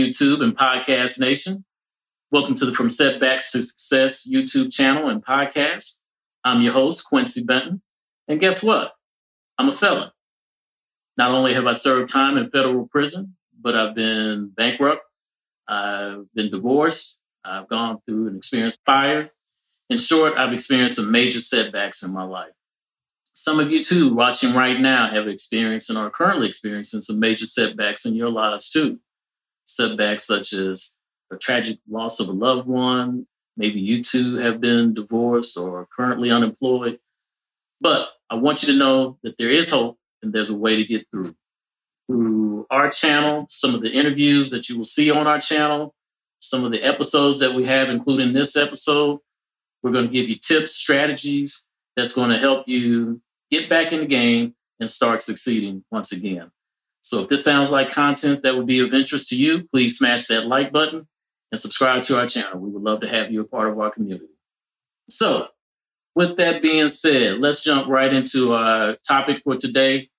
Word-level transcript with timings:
YouTube 0.00 0.42
and 0.42 0.56
Podcast 0.56 1.20
Nation? 1.20 1.62
Welcome 2.30 2.54
to 2.54 2.64
the 2.64 2.72
From 2.72 2.88
Setbacks 2.88 3.52
to 3.52 3.60
Success 3.60 4.26
YouTube 4.26 4.72
channel 4.72 5.10
and 5.10 5.22
podcast. 5.22 5.98
I'm 6.42 6.62
your 6.62 6.72
host, 6.72 7.04
Quincy 7.04 7.44
Benton. 7.44 7.82
And 8.26 8.40
guess 8.40 8.62
what? 8.62 8.94
I'm 9.58 9.68
a 9.68 9.72
felon. 9.72 10.10
Not 11.18 11.32
only 11.32 11.52
have 11.52 11.66
I 11.66 11.74
served 11.74 12.08
time 12.08 12.38
in 12.38 12.48
federal 12.48 12.86
prison, 12.86 13.36
but 13.60 13.76
I've 13.76 13.94
been 13.94 14.48
bankrupt, 14.56 15.02
I've 15.68 16.32
been 16.32 16.50
divorced, 16.50 17.18
I've 17.44 17.68
gone 17.68 17.98
through 18.06 18.28
and 18.28 18.38
experienced 18.38 18.80
fire. 18.86 19.28
In 19.90 19.98
short, 19.98 20.32
I've 20.38 20.54
experienced 20.54 20.96
some 20.96 21.10
major 21.10 21.40
setbacks 21.40 22.02
in 22.02 22.10
my 22.10 22.24
life. 22.24 22.52
Some 23.34 23.60
of 23.60 23.70
you, 23.70 23.84
too, 23.84 24.14
watching 24.14 24.54
right 24.54 24.80
now, 24.80 25.08
have 25.08 25.28
experienced 25.28 25.90
and 25.90 25.98
are 25.98 26.08
currently 26.08 26.48
experiencing 26.48 27.02
some 27.02 27.20
major 27.20 27.44
setbacks 27.44 28.06
in 28.06 28.14
your 28.14 28.30
lives, 28.30 28.70
too. 28.70 28.98
Setbacks 29.70 30.26
such 30.26 30.52
as 30.52 30.94
a 31.32 31.36
tragic 31.36 31.78
loss 31.88 32.20
of 32.20 32.28
a 32.28 32.32
loved 32.32 32.66
one. 32.66 33.26
Maybe 33.56 33.80
you 33.80 34.02
too 34.02 34.36
have 34.36 34.60
been 34.60 34.94
divorced 34.94 35.56
or 35.56 35.86
currently 35.94 36.30
unemployed. 36.30 36.98
But 37.80 38.08
I 38.28 38.34
want 38.34 38.62
you 38.62 38.72
to 38.72 38.78
know 38.78 39.18
that 39.22 39.36
there 39.38 39.50
is 39.50 39.70
hope 39.70 39.98
and 40.22 40.32
there's 40.32 40.50
a 40.50 40.58
way 40.58 40.76
to 40.76 40.84
get 40.84 41.06
through. 41.12 41.34
Through 42.08 42.66
our 42.70 42.90
channel, 42.90 43.46
some 43.50 43.74
of 43.74 43.82
the 43.82 43.92
interviews 43.92 44.50
that 44.50 44.68
you 44.68 44.76
will 44.76 44.84
see 44.84 45.10
on 45.10 45.26
our 45.26 45.40
channel, 45.40 45.94
some 46.40 46.64
of 46.64 46.72
the 46.72 46.82
episodes 46.82 47.38
that 47.40 47.54
we 47.54 47.64
have, 47.66 47.88
including 47.88 48.32
this 48.32 48.56
episode, 48.56 49.20
we're 49.82 49.92
going 49.92 50.06
to 50.06 50.12
give 50.12 50.28
you 50.28 50.36
tips, 50.36 50.74
strategies 50.74 51.64
that's 51.96 52.12
going 52.12 52.30
to 52.30 52.38
help 52.38 52.66
you 52.66 53.20
get 53.50 53.68
back 53.68 53.92
in 53.92 54.00
the 54.00 54.06
game 54.06 54.54
and 54.80 54.90
start 54.90 55.22
succeeding 55.22 55.84
once 55.90 56.12
again. 56.12 56.50
So 57.02 57.22
if 57.22 57.28
this 57.28 57.44
sounds 57.44 57.72
like 57.72 57.90
content 57.90 58.42
that 58.42 58.56
would 58.56 58.66
be 58.66 58.80
of 58.80 58.92
interest 58.92 59.28
to 59.28 59.36
you, 59.36 59.64
please 59.72 59.96
smash 59.96 60.26
that 60.26 60.46
like 60.46 60.72
button 60.72 61.06
and 61.50 61.58
subscribe 61.58 62.02
to 62.04 62.18
our 62.18 62.26
channel. 62.26 62.60
We 62.60 62.70
would 62.70 62.82
love 62.82 63.00
to 63.00 63.08
have 63.08 63.30
you 63.30 63.40
a 63.40 63.44
part 63.44 63.68
of 63.68 63.78
our 63.78 63.90
community. 63.90 64.28
So, 65.08 65.48
with 66.14 66.36
that 66.36 66.62
being 66.62 66.88
said, 66.88 67.38
let's 67.38 67.62
jump 67.62 67.88
right 67.88 68.12
into 68.12 68.52
our 68.52 68.96
topic 69.06 69.42
for 69.44 69.56
today, 69.56 70.10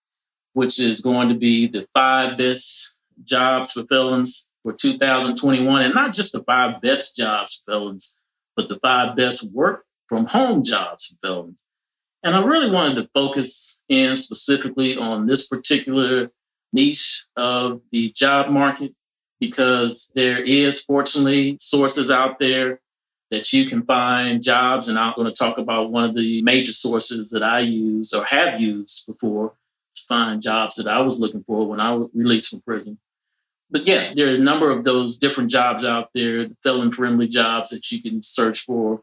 which 0.53 0.79
is 0.79 1.01
going 1.01 1.29
to 1.29 1.35
be 1.35 1.67
the 1.67 1.87
five 1.93 2.37
best 2.37 2.95
jobs 3.23 3.71
for 3.71 3.83
felons 3.85 4.47
for 4.63 4.73
2021. 4.73 5.83
And 5.83 5.93
not 5.93 6.13
just 6.13 6.31
the 6.31 6.43
five 6.43 6.81
best 6.81 7.15
jobs 7.15 7.61
for 7.65 7.73
felons, 7.73 8.17
but 8.55 8.67
the 8.67 8.79
five 8.79 9.15
best 9.15 9.51
work 9.53 9.85
from 10.07 10.25
home 10.25 10.63
jobs 10.63 11.07
for 11.07 11.27
felons. 11.27 11.63
And 12.23 12.35
I 12.35 12.43
really 12.43 12.69
wanted 12.69 12.95
to 12.95 13.09
focus 13.13 13.79
in 13.89 14.15
specifically 14.15 14.97
on 14.97 15.25
this 15.25 15.47
particular 15.47 16.31
niche 16.73 17.25
of 17.35 17.81
the 17.91 18.11
job 18.11 18.49
market 18.49 18.93
because 19.39 20.11
there 20.15 20.37
is 20.37 20.79
fortunately 20.79 21.57
sources 21.59 22.11
out 22.11 22.39
there 22.39 22.79
that 23.31 23.51
you 23.51 23.65
can 23.65 23.81
find 23.83 24.43
jobs. 24.43 24.87
And 24.87 24.99
I'm 24.99 25.13
going 25.15 25.27
to 25.27 25.33
talk 25.33 25.57
about 25.57 25.91
one 25.91 26.03
of 26.03 26.15
the 26.15 26.41
major 26.43 26.71
sources 26.71 27.31
that 27.31 27.41
I 27.41 27.61
use 27.61 28.13
or 28.13 28.23
have 28.25 28.61
used 28.61 29.05
before 29.07 29.53
to 29.95 30.01
find 30.07 30.41
jobs 30.41 30.75
that 30.75 30.87
I 30.87 30.99
was 30.99 31.19
looking 31.19 31.43
for 31.43 31.67
when 31.67 31.79
I 31.79 31.93
was 31.95 32.09
released 32.13 32.49
from 32.49 32.61
prison. 32.61 32.99
But 33.71 33.87
yeah, 33.87 34.13
there 34.13 34.27
are 34.27 34.35
a 34.35 34.37
number 34.37 34.69
of 34.69 34.83
those 34.83 35.17
different 35.17 35.49
jobs 35.49 35.85
out 35.85 36.09
there, 36.13 36.49
felon 36.61 36.91
friendly 36.91 37.27
jobs 37.27 37.69
that 37.69 37.89
you 37.91 38.01
can 38.01 38.21
search 38.21 38.65
for. 38.65 39.01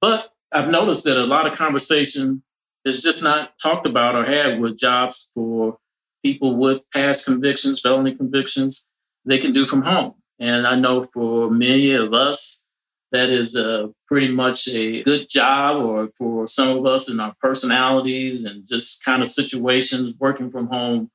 But 0.00 0.30
I've 0.52 0.68
noticed 0.68 1.04
that 1.04 1.16
a 1.16 1.24
lot 1.24 1.46
of 1.46 1.54
conversation 1.54 2.42
is 2.84 3.02
just 3.02 3.22
not 3.22 3.58
talked 3.58 3.86
about 3.86 4.14
or 4.14 4.24
had 4.24 4.60
with 4.60 4.78
jobs 4.78 5.30
for 5.34 5.78
people 6.22 6.56
with 6.56 6.88
past 6.92 7.24
convictions, 7.24 7.80
felony 7.80 8.14
convictions, 8.14 8.84
they 9.24 9.38
can 9.38 9.52
do 9.52 9.66
from 9.66 9.82
home. 9.82 10.14
And 10.38 10.66
I 10.66 10.74
know 10.74 11.04
for 11.04 11.50
many 11.50 11.92
of 11.92 12.14
us, 12.14 12.64
that 13.12 13.28
is 13.28 13.56
uh, 13.56 13.88
pretty 14.06 14.32
much 14.32 14.68
a 14.68 15.02
good 15.02 15.28
job, 15.28 15.84
or 15.84 16.10
for 16.16 16.46
some 16.46 16.78
of 16.78 16.86
us 16.86 17.10
in 17.10 17.18
our 17.18 17.34
personalities 17.40 18.44
and 18.44 18.66
just 18.66 19.04
kind 19.04 19.20
of 19.20 19.28
situations, 19.28 20.14
working 20.18 20.50
from 20.50 20.68
home 20.68 21.10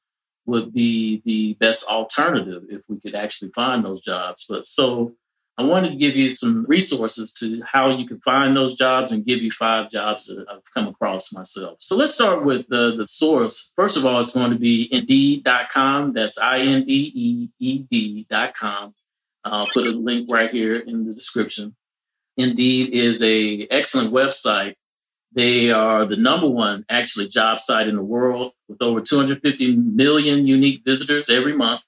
would 0.46 0.74
be 0.74 1.22
the 1.26 1.54
best 1.56 1.88
alternative 1.88 2.64
if 2.70 2.82
we 2.88 3.00
could 3.00 3.16
actually 3.16 3.50
find 3.56 3.84
those 3.84 4.02
jobs. 4.02 4.46
But 4.48 4.68
so 4.68 5.16
I 5.58 5.64
wanted 5.64 5.92
to 5.92 5.96
give 5.96 6.18
you 6.18 6.30
some 6.30 6.66
resources 6.68 7.32
to 7.34 7.62
how 7.64 7.90
you 7.90 8.06
can 8.06 8.20
find 8.20 8.56
those 8.56 8.74
jobs 8.74 9.14
and 9.14 9.26
give 9.26 9.42
you 9.42 9.52
five 9.52 9.90
jobs 9.90 10.26
that 10.26 10.46
I've 10.50 10.70
come 10.74 10.88
across 10.88 11.32
myself. 11.32 11.78
So 11.80 11.96
let's 11.96 12.14
start 12.14 12.44
with 12.44 12.68
the, 12.68 12.96
the 12.98 13.08
source. 13.08 13.72
First 13.76 13.96
of 13.96 14.06
all, 14.06 14.20
it's 14.20 14.34
going 14.34 14.52
to 14.52 14.60
be 14.60 14.90
indeed.com. 14.92 16.12
That's 16.12 16.38
I 16.38 16.60
N 16.60 16.86
D 16.86 17.12
E 17.16 17.50
E 17.60 17.80
D.com. 17.90 18.94
I'll 19.46 19.68
put 19.68 19.88
a 19.88 19.92
link 19.92 20.28
right 20.30 20.50
here 20.50 20.76
in 20.76 21.06
the 21.08 21.14
description. 21.14 21.76
Indeed 22.36 22.94
is 22.94 23.24
a 23.24 23.66
excellent 23.68 24.12
website. 24.12 24.76
They 25.32 25.72
are 25.72 26.06
the 26.06 26.18
number 26.18 26.50
one 26.50 26.86
actually 26.90 27.28
job 27.28 27.60
site 27.60 27.88
in 27.88 27.96
the 27.96 28.04
world 28.04 28.54
with 28.68 28.82
over 28.82 29.00
250 29.00 29.78
million 29.78 30.48
unique 30.48 30.84
visitors 30.84 31.30
every 31.30 31.54
month. 31.54 31.82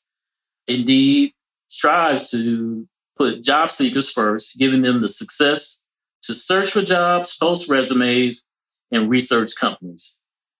Indeed 0.67 1.33
strives 1.67 2.31
to 2.31 2.87
put 3.17 3.43
job 3.43 3.71
seekers 3.71 4.09
first, 4.09 4.57
giving 4.57 4.81
them 4.81 4.99
the 4.99 5.07
success 5.07 5.83
to 6.23 6.33
search 6.33 6.71
for 6.71 6.81
jobs, 6.81 7.37
post 7.37 7.69
resumes, 7.69 8.45
and 8.91 9.09
research 9.09 9.55
companies. 9.55 10.17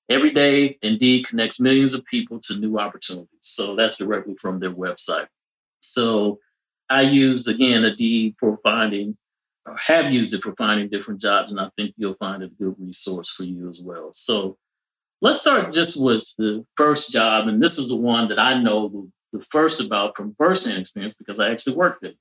Every 0.10 0.32
day, 0.32 0.78
Indeed 0.82 1.28
connects 1.28 1.60
millions 1.60 1.94
of 1.94 2.06
people 2.06 2.40
to 2.42 2.60
new 2.60 2.80
opportunities. 2.80 3.28
So 3.42 3.76
that's 3.76 3.98
directly 3.98 4.36
from 4.40 4.60
their 4.60 4.72
website. 4.72 5.28
So 5.80 6.40
I 6.90 7.02
use, 7.02 7.48
again, 7.48 7.84
Indeed 7.84 8.36
for 8.40 8.58
finding, 8.64 9.18
or 9.66 9.76
have 9.76 10.14
used 10.14 10.34
it 10.34 10.44
for 10.44 10.56
finding 10.56 10.88
different 10.88 11.20
jobs, 11.20 11.52
and 11.52 11.60
I 11.60 11.70
think 11.78 11.94
you'll 11.98 12.14
find 12.16 12.42
it 12.42 12.52
a 12.52 12.64
good 12.64 12.76
resource 12.80 13.30
for 13.30 13.44
you 13.44 13.68
as 13.68 13.82
well. 13.82 14.12
So 14.14 14.58
let's 15.22 15.42
start 15.42 15.74
just 15.74 16.02
with 16.02 16.24
the 16.38 16.66
first 16.78 17.12
job. 17.12 17.48
And 17.48 17.62
this 17.62 17.78
is 17.78 17.90
the 17.90 17.98
one 17.98 18.30
that 18.30 18.40
I 18.40 18.62
know 18.62 19.10
the 19.34 19.42
first 19.42 19.82
about 19.82 20.16
from 20.16 20.36
firsthand 20.38 20.80
experience 20.80 21.16
because 21.16 21.40
I 21.40 21.52
actually 21.52 21.76
worked 21.76 22.06
it. 22.06 22.18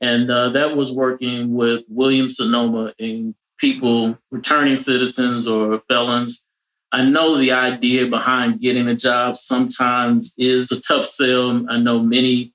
And 0.00 0.30
uh, 0.30 0.50
that 0.50 0.76
was 0.76 0.92
working 0.92 1.54
with 1.54 1.84
Williams 1.88 2.36
Sonoma 2.36 2.94
and 2.98 3.34
people, 3.58 4.18
returning 4.30 4.76
citizens 4.76 5.46
or 5.46 5.82
felons. 5.88 6.44
I 6.92 7.04
know 7.04 7.36
the 7.36 7.52
idea 7.52 8.06
behind 8.06 8.60
getting 8.60 8.88
a 8.88 8.96
job 8.96 9.36
sometimes 9.36 10.34
is 10.38 10.72
a 10.72 10.80
tough 10.80 11.06
sell. 11.06 11.70
I 11.70 11.78
know 11.78 12.02
many 12.02 12.52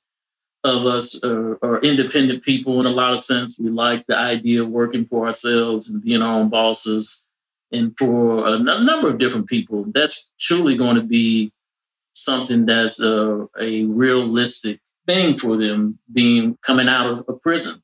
of 0.66 0.86
us 0.86 1.24
are, 1.24 1.58
are, 1.64 1.80
independent 1.82 2.44
people 2.44 2.80
in 2.80 2.88
a 2.88 2.90
lot 2.90 3.14
of 3.14 3.20
sense. 3.20 3.60
We 3.60 3.70
like 3.70 4.06
the 4.08 4.18
idea 4.18 4.64
of 4.64 4.70
working 4.70 5.06
for 5.06 5.28
ourselves 5.28 5.88
and 5.88 6.04
being 6.04 6.24
our 6.24 6.40
own 6.40 6.50
bosses. 6.50 7.24
And 7.72 7.96
for 7.98 8.46
a 8.48 8.54
n- 8.54 8.66
number 8.66 9.08
of 9.10 9.20
different 9.20 9.48
people, 9.48 9.86
that's 9.94 10.32
truly 10.40 10.76
going 10.76 10.96
to 10.96 11.04
be 11.04 11.54
something 12.14 12.66
that's 12.66 13.00
a, 13.00 13.48
a 13.60 13.86
realistic 13.86 14.80
thing 15.08 15.38
for 15.38 15.58
them 15.58 16.00
being 16.12 16.58
coming 16.62 16.88
out 16.90 17.08
of 17.08 17.26
a 17.28 17.34
prison. 17.34 17.82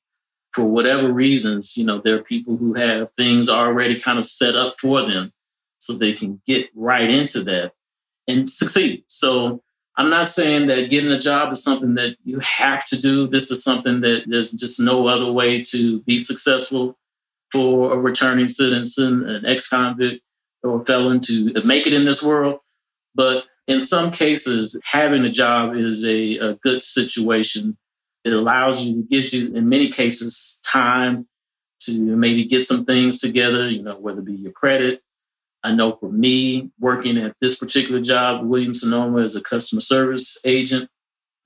For 0.53 0.65
whatever 0.65 1.13
reasons 1.13 1.77
you 1.77 1.85
know 1.85 1.99
there 1.99 2.15
are 2.15 2.23
people 2.23 2.57
who 2.57 2.73
have 2.73 3.09
things 3.17 3.47
already 3.47 3.99
kind 3.99 4.19
of 4.19 4.25
set 4.25 4.55
up 4.55 4.75
for 4.79 5.01
them 5.01 5.31
so 5.79 5.93
they 5.93 6.13
can 6.13 6.41
get 6.45 6.69
right 6.75 7.09
into 7.09 7.43
that 7.45 7.73
and 8.27 8.49
succeed. 8.49 9.03
So 9.07 9.63
i'm 9.97 10.09
not 10.09 10.29
saying 10.29 10.67
that 10.67 10.90
getting 10.90 11.11
a 11.11 11.19
job 11.19 11.51
is 11.51 11.63
something 11.63 11.96
that 11.96 12.16
you 12.23 12.40
have 12.40 12.85
to 12.85 13.01
do. 13.01 13.28
This 13.28 13.51
is 13.51 13.63
something 13.63 14.01
that 14.01 14.23
there's 14.28 14.51
just 14.51 14.79
no 14.79 15.07
other 15.07 15.31
way 15.31 15.61
to 15.63 16.01
be 16.01 16.17
successful 16.17 16.97
for 17.51 17.93
a 17.93 17.97
returning 17.97 18.47
citizen 18.47 19.28
an 19.29 19.46
ex-convict 19.46 20.22
or 20.63 20.81
a 20.81 20.85
felon 20.85 21.19
to 21.19 21.53
make 21.66 21.87
it 21.87 21.93
in 21.93 22.05
this 22.05 22.23
world. 22.23 22.59
But 23.16 23.46
in 23.67 23.79
some 23.79 24.11
cases, 24.11 24.79
having 24.84 25.23
a 25.23 25.29
job 25.29 25.75
is 25.75 26.03
a, 26.05 26.37
a 26.37 26.53
good 26.55 26.84
situation. 26.84 27.78
It 28.23 28.34
allows 28.34 28.84
you, 28.84 29.03
gives 29.03 29.34
you, 29.34 29.53
in 29.53 29.69
many 29.69 29.90
cases, 29.90 30.59
time 30.63 31.28
to 31.81 31.99
maybe 31.99 32.46
get 32.46 32.61
some 32.61 32.85
things 32.85 33.19
together, 33.19 33.67
you 33.67 33.81
know, 33.81 33.97
whether 33.97 34.19
it 34.19 34.25
be 34.25 34.34
your 34.34 34.52
credit. 34.52 35.02
I 35.63 35.73
know 35.73 35.91
for 35.91 36.11
me, 36.11 36.72
working 36.79 37.17
at 37.17 37.35
this 37.40 37.55
particular 37.55 38.02
job, 38.02 38.46
Williams 38.46 38.81
Sonoma 38.81 39.22
as 39.22 39.35
a 39.35 39.41
customer 39.41 39.81
service 39.81 40.40
agent, 40.43 40.90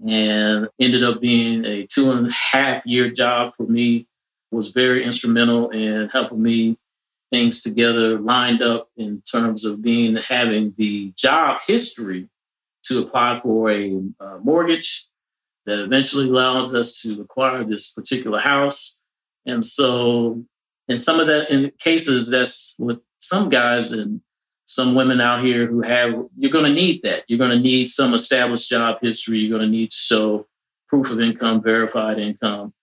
and 0.07 0.69
ended 0.79 1.03
up 1.03 1.21
being 1.21 1.65
a 1.65 1.85
two 1.87 2.11
and 2.11 2.27
a 2.27 2.31
half 2.31 2.85
year 2.85 3.09
job 3.09 3.53
for 3.55 3.63
me, 3.63 4.07
was 4.51 4.69
very 4.69 5.03
instrumental 5.03 5.69
in 5.69 6.09
helping 6.09 6.41
me 6.41 6.77
things 7.35 7.61
together 7.61 8.17
lined 8.17 8.61
up 8.61 8.87
in 8.95 9.21
terms 9.29 9.65
of 9.65 9.81
being 9.81 10.15
having 10.15 10.73
the 10.77 11.11
job 11.17 11.59
history 11.67 12.29
to 12.83 12.99
apply 12.99 13.41
for 13.41 13.69
a, 13.69 14.01
a 14.21 14.39
mortgage 14.39 15.05
that 15.65 15.83
eventually 15.83 16.29
allowed 16.29 16.73
us 16.73 17.01
to 17.01 17.19
acquire 17.19 17.65
this 17.65 17.91
particular 17.91 18.39
house. 18.39 18.97
And 19.45 19.65
so, 19.65 20.45
in 20.87 20.95
some 20.95 21.19
of 21.19 21.27
that, 21.27 21.51
in 21.51 21.73
cases, 21.77 22.29
that's 22.29 22.75
what 22.77 23.01
some 23.19 23.49
guys 23.49 23.91
and 23.91 24.21
some 24.65 24.95
women 24.95 25.19
out 25.19 25.43
here 25.43 25.65
who 25.67 25.81
have, 25.81 26.13
you're 26.37 26.51
going 26.51 26.65
to 26.65 26.81
need 26.81 27.03
that. 27.03 27.25
You're 27.27 27.39
going 27.39 27.57
to 27.57 27.59
need 27.59 27.87
some 27.87 28.13
established 28.13 28.69
job 28.69 28.99
history. 29.01 29.39
You're 29.39 29.57
going 29.57 29.69
to 29.69 29.77
need 29.77 29.89
to 29.89 29.97
show 29.97 30.47
proof 30.87 31.11
of 31.11 31.19
income, 31.19 31.61
verified 31.61 32.17
income, 32.17 32.73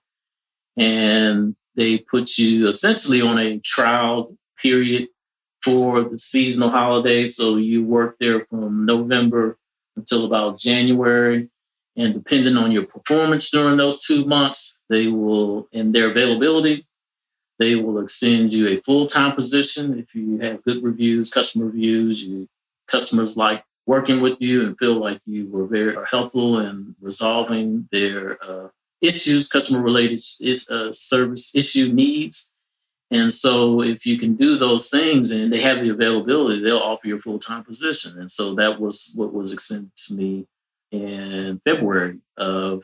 And 0.78 1.56
they 1.80 1.98
put 1.98 2.38
you 2.38 2.68
essentially 2.68 3.22
on 3.22 3.40
a 3.40 3.58
trial 3.60 4.36
period 4.62 5.08
for 5.64 6.02
the 6.02 6.20
seasonal 6.20 6.70
holidays. 6.70 7.38
So 7.38 7.56
you 7.56 7.86
work 7.86 8.18
there 8.20 8.42
from 8.42 8.86
November 8.86 9.58
until 9.96 10.26
about 10.26 10.60
January. 10.60 11.50
And 11.96 12.14
depending 12.14 12.58
on 12.58 12.74
your 12.74 12.86
performance 12.86 13.50
during 13.50 13.78
those 13.78 14.06
two 14.06 14.26
months, 14.26 14.78
they 14.90 15.08
will, 15.08 15.70
in 15.72 15.94
their 15.94 16.12
availability, 16.12 16.86
they 17.60 17.76
will 17.76 18.00
extend 18.00 18.52
you 18.52 18.68
a 18.68 18.78
full 18.82 19.06
time 19.06 19.34
position 19.34 19.98
if 19.98 20.14
you 20.14 20.38
have 20.40 20.64
good 20.64 20.84
reviews, 20.84 21.30
customer 21.30 21.66
reviews, 21.66 22.22
you 22.22 22.50
customers 22.88 23.38
like 23.38 23.64
working 23.86 24.20
with 24.20 24.42
you 24.42 24.66
and 24.66 24.78
feel 24.78 24.96
like 24.96 25.22
you 25.26 25.48
were 25.50 25.66
very 25.66 25.96
helpful 26.12 26.60
in 26.60 26.96
resolving 27.00 27.88
their 27.92 28.38
uh, 28.44 28.68
issues, 29.02 29.48
customer 29.48 29.82
related 29.82 30.20
uh, 30.70 30.92
service 30.92 31.56
issue 31.56 31.92
needs. 31.94 32.50
And 33.12 33.34
so, 33.34 33.82
if 33.82 34.06
you 34.06 34.20
can 34.20 34.36
do 34.36 34.58
those 34.58 34.90
things 34.90 35.32
and 35.32 35.52
they 35.52 35.62
have 35.62 35.82
the 35.82 35.90
availability, 35.90 36.62
they'll 36.62 36.78
offer 36.78 37.08
you 37.08 37.16
a 37.16 37.20
full 37.20 37.40
time 37.40 37.64
position. 37.64 38.20
And 38.20 38.30
so, 38.30 38.54
that 38.56 38.80
was 38.80 39.12
what 39.16 39.34
was 39.34 39.52
extended 39.52 39.96
to 40.08 40.14
me 40.14 40.46
in 40.92 41.60
February 41.66 42.20
of, 42.38 42.84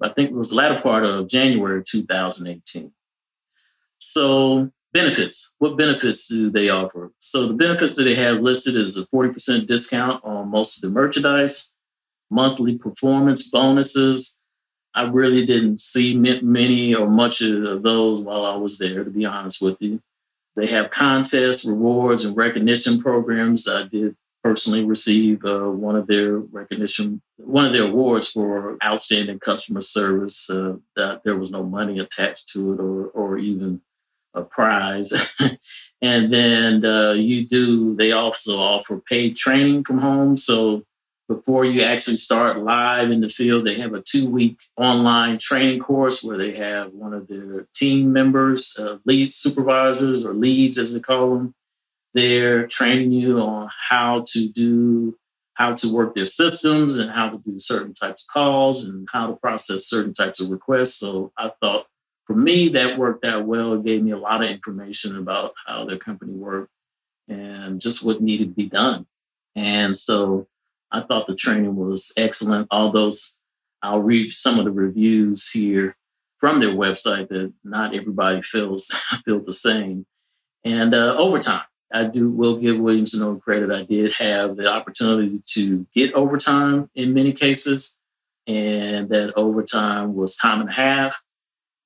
I 0.00 0.10
think 0.10 0.30
it 0.30 0.36
was 0.36 0.50
the 0.50 0.56
latter 0.56 0.80
part 0.80 1.04
of 1.04 1.28
January 1.28 1.82
2018. 1.82 2.92
So, 3.98 4.70
benefits. 4.92 5.54
What 5.58 5.76
benefits 5.76 6.28
do 6.28 6.50
they 6.50 6.68
offer? 6.68 7.12
So 7.18 7.48
the 7.48 7.54
benefits 7.54 7.96
that 7.96 8.04
they 8.04 8.14
have 8.14 8.40
listed 8.40 8.76
is 8.76 8.96
a 8.96 9.06
40% 9.06 9.66
discount 9.66 10.22
on 10.24 10.48
most 10.48 10.76
of 10.76 10.82
the 10.82 10.90
merchandise, 10.90 11.70
monthly 12.30 12.78
performance 12.78 13.48
bonuses. 13.48 14.36
I 14.94 15.08
really 15.08 15.46
didn't 15.46 15.80
see 15.80 16.16
many 16.16 16.94
or 16.94 17.08
much 17.08 17.40
of 17.40 17.82
those 17.82 18.20
while 18.20 18.44
I 18.44 18.56
was 18.56 18.78
there, 18.78 19.04
to 19.04 19.10
be 19.10 19.24
honest 19.24 19.62
with 19.62 19.76
you. 19.80 20.00
They 20.54 20.66
have 20.66 20.90
contests, 20.90 21.64
rewards, 21.64 22.24
and 22.24 22.36
recognition 22.36 23.00
programs. 23.00 23.66
I 23.66 23.84
did 23.84 24.14
personally 24.44 24.84
receive 24.84 25.44
uh, 25.44 25.70
one 25.70 25.96
of 25.96 26.06
their 26.06 26.38
recognition, 26.38 27.22
one 27.36 27.64
of 27.64 27.72
their 27.72 27.84
awards 27.84 28.28
for 28.28 28.76
outstanding 28.84 29.38
customer 29.38 29.80
service. 29.80 30.50
Uh, 30.50 30.74
that 30.96 31.22
there 31.24 31.36
was 31.36 31.50
no 31.50 31.62
money 31.62 31.98
attached 31.98 32.48
to 32.50 32.74
it, 32.74 32.80
or 32.80 33.06
or 33.06 33.38
even 33.38 33.80
a 34.34 34.42
prize. 34.42 35.12
and 36.02 36.32
then 36.32 36.84
uh, 36.84 37.12
you 37.12 37.46
do, 37.46 37.94
they 37.96 38.12
also 38.12 38.58
offer 38.58 38.98
paid 38.98 39.36
training 39.36 39.84
from 39.84 39.98
home. 39.98 40.36
So 40.36 40.84
before 41.28 41.64
you 41.64 41.82
actually 41.82 42.16
start 42.16 42.58
live 42.58 43.10
in 43.10 43.20
the 43.20 43.28
field, 43.28 43.64
they 43.64 43.76
have 43.76 43.94
a 43.94 44.02
two 44.02 44.28
week 44.28 44.58
online 44.76 45.38
training 45.38 45.80
course 45.80 46.22
where 46.22 46.36
they 46.36 46.52
have 46.52 46.92
one 46.92 47.14
of 47.14 47.28
their 47.28 47.66
team 47.74 48.12
members, 48.12 48.76
uh, 48.78 48.98
lead 49.04 49.32
supervisors 49.32 50.24
or 50.24 50.34
leads 50.34 50.78
as 50.78 50.92
they 50.92 51.00
call 51.00 51.36
them. 51.36 51.54
They're 52.14 52.66
training 52.66 53.12
you 53.12 53.38
on 53.38 53.70
how 53.88 54.24
to 54.28 54.48
do 54.48 55.16
how 55.54 55.74
to 55.74 55.94
work 55.94 56.14
their 56.14 56.26
systems 56.26 56.98
and 56.98 57.10
how 57.10 57.28
to 57.28 57.38
do 57.38 57.58
certain 57.58 57.92
types 57.92 58.22
of 58.22 58.32
calls 58.32 58.84
and 58.84 59.06
how 59.12 59.26
to 59.28 59.36
process 59.36 59.84
certain 59.84 60.14
types 60.14 60.40
of 60.40 60.50
requests. 60.50 60.96
So 60.96 61.30
I 61.36 61.52
thought 61.60 61.86
for 62.26 62.34
me, 62.34 62.68
that 62.68 62.98
worked 62.98 63.24
out 63.24 63.44
well. 63.44 63.74
It 63.74 63.84
gave 63.84 64.02
me 64.02 64.12
a 64.12 64.18
lot 64.18 64.42
of 64.42 64.50
information 64.50 65.18
about 65.18 65.54
how 65.66 65.84
their 65.84 65.98
company 65.98 66.32
worked 66.32 66.70
and 67.28 67.80
just 67.80 68.02
what 68.02 68.22
needed 68.22 68.48
to 68.48 68.54
be 68.54 68.68
done. 68.68 69.06
And 69.54 69.96
so 69.96 70.46
I 70.92 71.00
thought 71.00 71.26
the 71.26 71.34
training 71.34 71.76
was 71.76 72.12
excellent. 72.16 72.68
Although 72.70 73.10
I'll 73.82 74.02
read 74.02 74.28
some 74.30 74.58
of 74.58 74.64
the 74.64 74.70
reviews 74.70 75.50
here 75.50 75.96
from 76.38 76.60
their 76.60 76.70
website 76.70 77.28
that 77.28 77.52
not 77.64 77.94
everybody 77.94 78.42
feels 78.42 78.86
feel 79.24 79.40
the 79.40 79.52
same. 79.52 80.06
And 80.64 80.94
uh, 80.94 81.16
overtime, 81.16 81.62
I 81.92 82.04
do 82.04 82.30
will 82.30 82.58
give 82.58 82.78
Williams 82.78 83.14
no 83.14 83.36
credit. 83.36 83.70
I 83.70 83.82
did 83.82 84.12
have 84.14 84.56
the 84.56 84.66
opportunity 84.70 85.42
to 85.54 85.86
get 85.92 86.14
overtime 86.14 86.88
in 86.94 87.14
many 87.14 87.32
cases, 87.32 87.94
and 88.46 89.08
that 89.08 89.34
overtime 89.36 90.14
was 90.14 90.36
time 90.36 90.60
and 90.60 90.70
a 90.70 90.72
half 90.72 91.22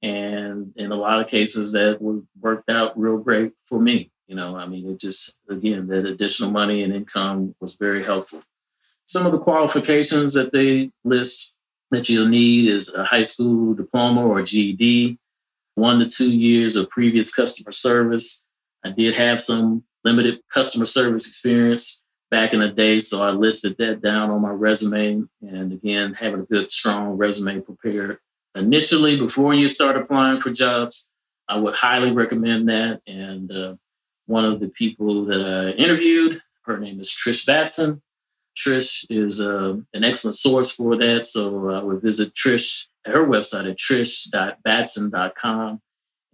and 0.03 0.73
in 0.77 0.93
a 0.93 0.97
lot 0.97 1.21
of 1.21 1.27
cases 1.27 1.73
that 1.73 2.01
worked 2.41 2.71
out 2.71 2.99
real 2.99 3.17
great 3.19 3.53
for 3.65 3.81
me 3.81 4.11
you 4.27 4.35
know 4.35 4.57
i 4.57 4.67
mean 4.67 4.89
it 4.91 5.01
just 5.01 5.35
again 5.49 5.87
that 5.87 6.05
additional 6.05 6.51
money 6.51 6.83
and 6.83 6.93
income 6.93 7.55
was 7.61 7.75
very 7.75 8.03
helpful 8.03 8.43
some 9.07 9.27
of 9.27 9.33
the 9.33 9.39
qualifications 9.39 10.35
that 10.35 10.53
they 10.53 10.91
list 11.05 11.55
that 11.91 12.09
you'll 12.09 12.29
need 12.29 12.69
is 12.69 12.93
a 12.95 13.05
high 13.05 13.23
school 13.23 13.75
diploma 13.75 14.27
or 14.27 14.43
ged 14.43 15.17
one 15.75 15.99
to 15.99 16.09
two 16.09 16.33
years 16.33 16.77
of 16.77 16.91
previous 16.91 17.33
customer 17.33 17.73
service 17.73 18.43
i 18.85 18.91
did 18.91 19.15
have 19.15 19.41
some 19.41 19.85
limited 20.05 20.41
customer 20.53 20.85
service 20.85 21.27
experience 21.27 22.03
back 22.31 22.53
in 22.53 22.61
the 22.61 22.69
day 22.69 22.99
so 22.99 23.23
i 23.23 23.31
listed 23.31 23.77
that 23.79 24.03
down 24.03 24.31
on 24.31 24.43
my 24.43 24.51
resume 24.51 25.23
and 25.43 25.73
again 25.73 26.13
having 26.15 26.41
a 26.41 26.45
good 26.45 26.71
strong 26.71 27.11
resume 27.11 27.61
prepared 27.61 28.19
initially 28.57 29.19
before 29.19 29.55
you 29.55 29.69
start 29.69 29.97
applying 29.97 30.41
for 30.41 30.51
jobs. 30.51 31.09
I 31.49 31.59
would 31.59 31.75
highly 31.75 32.11
recommend 32.11 32.69
that. 32.69 33.03
And 33.07 33.53
uh, 33.53 33.77
one 34.27 34.45
of 34.45 34.61
the 34.61 34.69
people 34.69 35.27
that 35.27 35.41
I 35.41 35.71
interviewed, 35.79 36.41
her 36.63 36.79
name 36.79 36.99
is 36.99 37.11
Trish 37.11 37.47
Batson. 37.47 38.03
Trish 38.57 39.05
is 39.11 39.41
uh, 39.41 39.77
an 39.95 40.05
excellent 40.05 40.35
source 40.35 40.71
for 40.71 40.97
that. 40.97 41.27
So 41.27 41.71
I 41.71 41.83
would 41.83 42.03
visit 42.03 42.35
Trish 42.35 42.85
at 43.07 43.15
her 43.15 43.27
website 43.27 43.71
at 43.71 43.79
trish.batson.com 43.79 45.81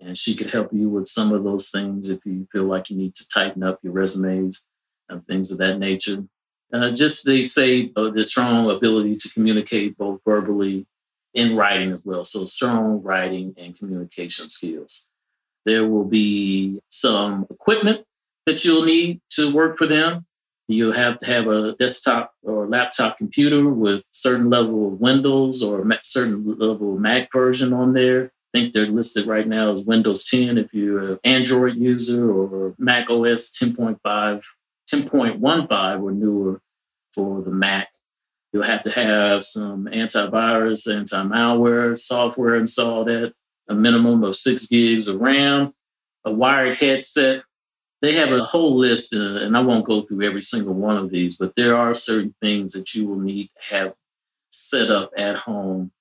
and 0.00 0.16
she 0.16 0.34
could 0.34 0.50
help 0.50 0.72
you 0.72 0.88
with 0.88 1.06
some 1.06 1.32
of 1.32 1.44
those 1.44 1.70
things 1.70 2.08
if 2.08 2.24
you 2.24 2.48
feel 2.50 2.64
like 2.64 2.90
you 2.90 2.96
need 2.96 3.14
to 3.14 3.28
tighten 3.28 3.62
up 3.62 3.78
your 3.82 3.92
resumes 3.92 4.64
and 5.08 5.24
things 5.26 5.52
of 5.52 5.58
that 5.58 5.78
nature. 5.78 6.24
Uh, 6.72 6.90
just 6.90 7.26
they 7.26 7.44
say 7.44 7.92
uh, 7.96 8.10
the 8.10 8.24
strong 8.24 8.70
ability 8.70 9.16
to 9.16 9.28
communicate 9.30 9.96
both 9.96 10.20
verbally 10.26 10.86
and 11.34 11.56
writing 11.56 11.90
as 11.90 12.04
well. 12.04 12.24
So 12.24 12.44
strong 12.44 13.02
writing 13.02 13.54
and 13.56 13.78
communication 13.78 14.48
skills. 14.48 15.06
There 15.64 15.88
will 15.88 16.04
be 16.04 16.80
some 16.88 17.46
equipment 17.50 18.04
that 18.46 18.64
you'll 18.64 18.84
need 18.84 19.20
to 19.30 19.52
work 19.52 19.78
for 19.78 19.86
them. 19.86 20.26
You'll 20.68 20.92
have 20.92 21.18
to 21.18 21.26
have 21.26 21.48
a 21.48 21.74
desktop 21.74 22.32
or 22.42 22.66
laptop 22.66 23.18
computer 23.18 23.68
with 23.68 24.04
certain 24.10 24.48
level 24.48 24.88
of 24.88 25.00
Windows 25.00 25.62
or 25.62 25.80
a 25.80 25.98
certain 26.02 26.58
level 26.58 26.94
of 26.94 27.00
Mac 27.00 27.30
version 27.32 27.72
on 27.72 27.92
there. 27.92 28.32
I 28.54 28.58
think 28.58 28.72
they're 28.72 28.86
listed 28.86 29.26
right 29.26 29.46
now 29.46 29.72
as 29.72 29.82
Windows 29.82 30.24
10 30.24 30.58
if 30.58 30.72
you're 30.72 31.12
an 31.12 31.18
Android 31.24 31.76
user 31.76 32.30
or 32.30 32.74
Mac 32.78 33.10
OS 33.10 33.50
10.5, 33.50 33.98
10.15 34.02 36.02
or 36.02 36.12
newer 36.12 36.60
for 37.14 37.42
the 37.42 37.50
Mac. 37.50 37.88
You'll 38.52 38.62
have 38.62 38.82
to 38.82 38.90
have 38.90 39.44
some 39.44 39.86
antivirus, 39.86 40.94
anti-malware 40.94 41.96
software 41.96 42.56
installed 42.56 43.08
at 43.08 43.32
a 43.68 43.74
minimum 43.74 44.24
of 44.24 44.36
six 44.36 44.66
gigs 44.66 45.08
of 45.08 45.20
RAM, 45.20 45.72
a 46.24 46.32
wired 46.32 46.76
headset. 46.76 47.44
They 48.02 48.14
have 48.14 48.32
a 48.32 48.44
whole 48.44 48.74
list, 48.74 49.14
uh, 49.14 49.36
and 49.36 49.56
I 49.56 49.60
won't 49.60 49.86
go 49.86 50.02
through 50.02 50.22
every 50.22 50.42
single 50.42 50.74
one 50.74 50.96
of 50.96 51.10
these, 51.10 51.36
but 51.36 51.54
there 51.54 51.76
are 51.76 51.94
certain 51.94 52.34
things 52.42 52.72
that 52.72 52.94
you 52.94 53.06
will 53.06 53.20
need 53.20 53.48
to 53.50 53.76
have 53.76 53.94
set 54.50 54.90
up 54.90 55.12
at 55.16 55.36
home 55.36 55.92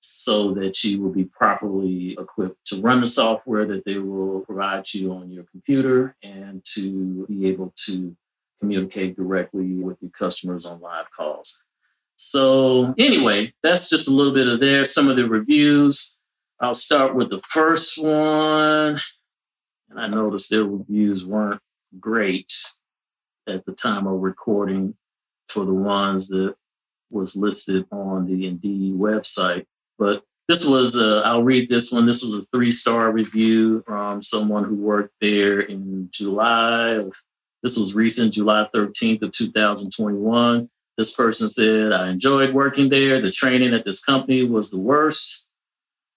so 0.00 0.54
that 0.54 0.82
you 0.82 1.00
will 1.02 1.12
be 1.12 1.24
properly 1.24 2.12
equipped 2.12 2.64
to 2.64 2.80
run 2.80 3.02
the 3.02 3.06
software 3.06 3.66
that 3.66 3.84
they 3.84 3.98
will 3.98 4.40
provide 4.40 4.92
you 4.94 5.12
on 5.12 5.30
your 5.30 5.44
computer 5.44 6.16
and 6.22 6.64
to 6.64 7.26
be 7.28 7.46
able 7.46 7.72
to 7.76 8.16
communicate 8.58 9.14
directly 9.14 9.74
with 9.74 9.98
your 10.00 10.10
customers 10.10 10.64
on 10.64 10.80
live 10.80 11.10
calls. 11.10 11.60
So, 12.16 12.94
anyway, 12.98 13.52
that's 13.62 13.88
just 13.88 14.08
a 14.08 14.10
little 14.10 14.32
bit 14.32 14.48
of 14.48 14.60
there. 14.60 14.84
Some 14.84 15.08
of 15.08 15.16
the 15.16 15.28
reviews. 15.28 16.14
I'll 16.60 16.74
start 16.74 17.14
with 17.14 17.30
the 17.30 17.38
first 17.38 18.02
one. 18.02 18.98
And 19.90 19.98
I 19.98 20.06
noticed 20.06 20.50
their 20.50 20.64
reviews 20.64 21.26
weren't 21.26 21.60
great 21.98 22.52
at 23.46 23.64
the 23.66 23.72
time 23.72 24.06
of 24.06 24.20
recording 24.20 24.94
for 25.48 25.64
the 25.64 25.74
ones 25.74 26.28
that 26.28 26.54
was 27.10 27.34
listed 27.34 27.86
on 27.90 28.26
the 28.26 28.46
Indeed 28.46 28.94
website. 28.94 29.66
But 29.98 30.22
this 30.48 30.64
was, 30.64 30.96
uh, 30.96 31.22
I'll 31.24 31.42
read 31.42 31.68
this 31.68 31.90
one. 31.90 32.06
This 32.06 32.22
was 32.22 32.44
a 32.44 32.46
three 32.52 32.70
star 32.70 33.10
review 33.10 33.82
from 33.84 34.22
someone 34.22 34.64
who 34.64 34.76
worked 34.76 35.14
there 35.20 35.60
in 35.60 36.08
July 36.12 36.90
of, 36.90 37.14
this 37.62 37.76
was 37.76 37.94
recent, 37.94 38.32
July 38.32 38.66
13th 38.74 39.22
of 39.22 39.32
2021. 39.32 40.70
This 40.96 41.14
person 41.14 41.48
said, 41.48 41.92
I 41.92 42.08
enjoyed 42.10 42.54
working 42.54 42.88
there. 42.88 43.20
The 43.20 43.30
training 43.30 43.74
at 43.74 43.84
this 43.84 44.02
company 44.02 44.44
was 44.44 44.70
the 44.70 44.78
worst. 44.78 45.44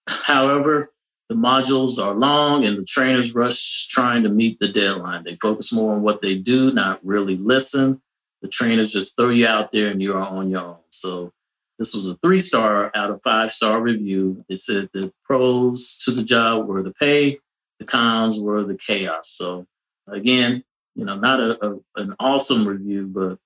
However, 0.07 0.92
the 1.29 1.35
modules 1.35 2.03
are 2.03 2.13
long 2.13 2.65
and 2.65 2.77
the 2.77 2.85
trainers 2.85 3.33
rush 3.33 3.87
trying 3.87 4.23
to 4.23 4.29
meet 4.29 4.59
the 4.59 4.67
deadline. 4.67 5.23
They 5.23 5.35
focus 5.35 5.73
more 5.73 5.93
on 5.93 6.01
what 6.01 6.21
they 6.21 6.37
do, 6.37 6.71
not 6.73 6.99
really 7.03 7.37
listen. 7.37 8.01
The 8.41 8.49
trainers 8.49 8.91
just 8.91 9.15
throw 9.15 9.29
you 9.29 9.47
out 9.47 9.71
there 9.71 9.89
and 9.89 10.01
you're 10.01 10.17
on 10.17 10.49
your 10.49 10.61
own. 10.61 10.77
So 10.89 11.31
this 11.79 11.95
was 11.95 12.07
a 12.07 12.17
three 12.17 12.39
star 12.39 12.91
out 12.93 13.09
of 13.09 13.21
five 13.23 13.51
star 13.51 13.81
review. 13.81 14.43
They 14.49 14.55
said 14.55 14.89
the 14.93 15.13
pros 15.23 15.97
to 16.03 16.11
the 16.11 16.23
job 16.23 16.67
were 16.67 16.83
the 16.83 16.93
pay, 16.93 17.39
the 17.79 17.85
cons 17.85 18.39
were 18.39 18.63
the 18.63 18.75
chaos. 18.75 19.29
So 19.29 19.65
again, 20.07 20.63
you 20.95 21.05
know, 21.05 21.17
not 21.17 21.39
a, 21.39 21.65
a 21.65 21.79
an 21.95 22.15
awesome 22.19 22.67
review, 22.67 23.07
but 23.07 23.39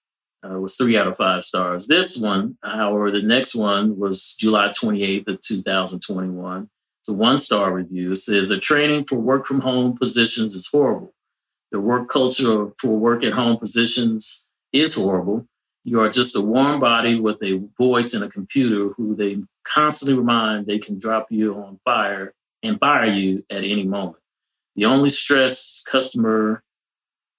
uh, 0.48 0.60
was 0.60 0.76
three 0.76 0.98
out 0.98 1.08
of 1.08 1.18
five 1.18 1.46
stars. 1.46 1.88
This 1.88 2.18
one, 2.18 2.58
however, 2.64 3.12
the 3.12 3.22
next 3.22 3.56
one 3.56 3.98
was 3.98 4.36
July 4.38 4.70
28th 4.70 5.28
of 5.28 5.42
2021. 5.42 6.70
A 7.08 7.14
one 7.14 7.38
star 7.38 7.74
review. 7.74 8.16
Says 8.16 8.50
the 8.50 8.60
training 8.60 9.06
for 9.06 9.18
work 9.18 9.46
from 9.46 9.62
home 9.62 9.98
positions 9.98 10.56
is 10.56 10.68
horrible. 10.68 11.14
The 11.72 11.80
work 11.80 12.10
culture 12.10 12.68
for 12.80 12.98
work 12.98 13.24
at 13.24 13.34
home 13.34 13.58
positions 13.58 14.46
is 14.74 14.94
horrible. 14.94 15.48
You 15.84 16.02
are 16.02 16.10
just 16.10 16.36
a 16.36 16.42
warm 16.42 16.80
body 16.80 17.20
with 17.20 17.42
a 17.44 17.66
voice 17.78 18.14
and 18.14 18.24
a 18.24 18.30
computer 18.30 18.94
who 18.94 19.16
they 19.16 19.42
constantly 19.64 20.18
remind 20.18 20.66
they 20.66 20.80
can 20.80 21.00
drop 21.00 21.28
you 21.30 21.56
on 21.56 21.80
fire 21.86 22.34
and 22.62 22.80
fire 22.80 23.06
you 23.06 23.46
at 23.50 23.64
any 23.64 23.84
moment. 23.84 24.18
The 24.76 24.86
only 24.86 25.10
stress 25.10 25.84
customer 25.90 26.64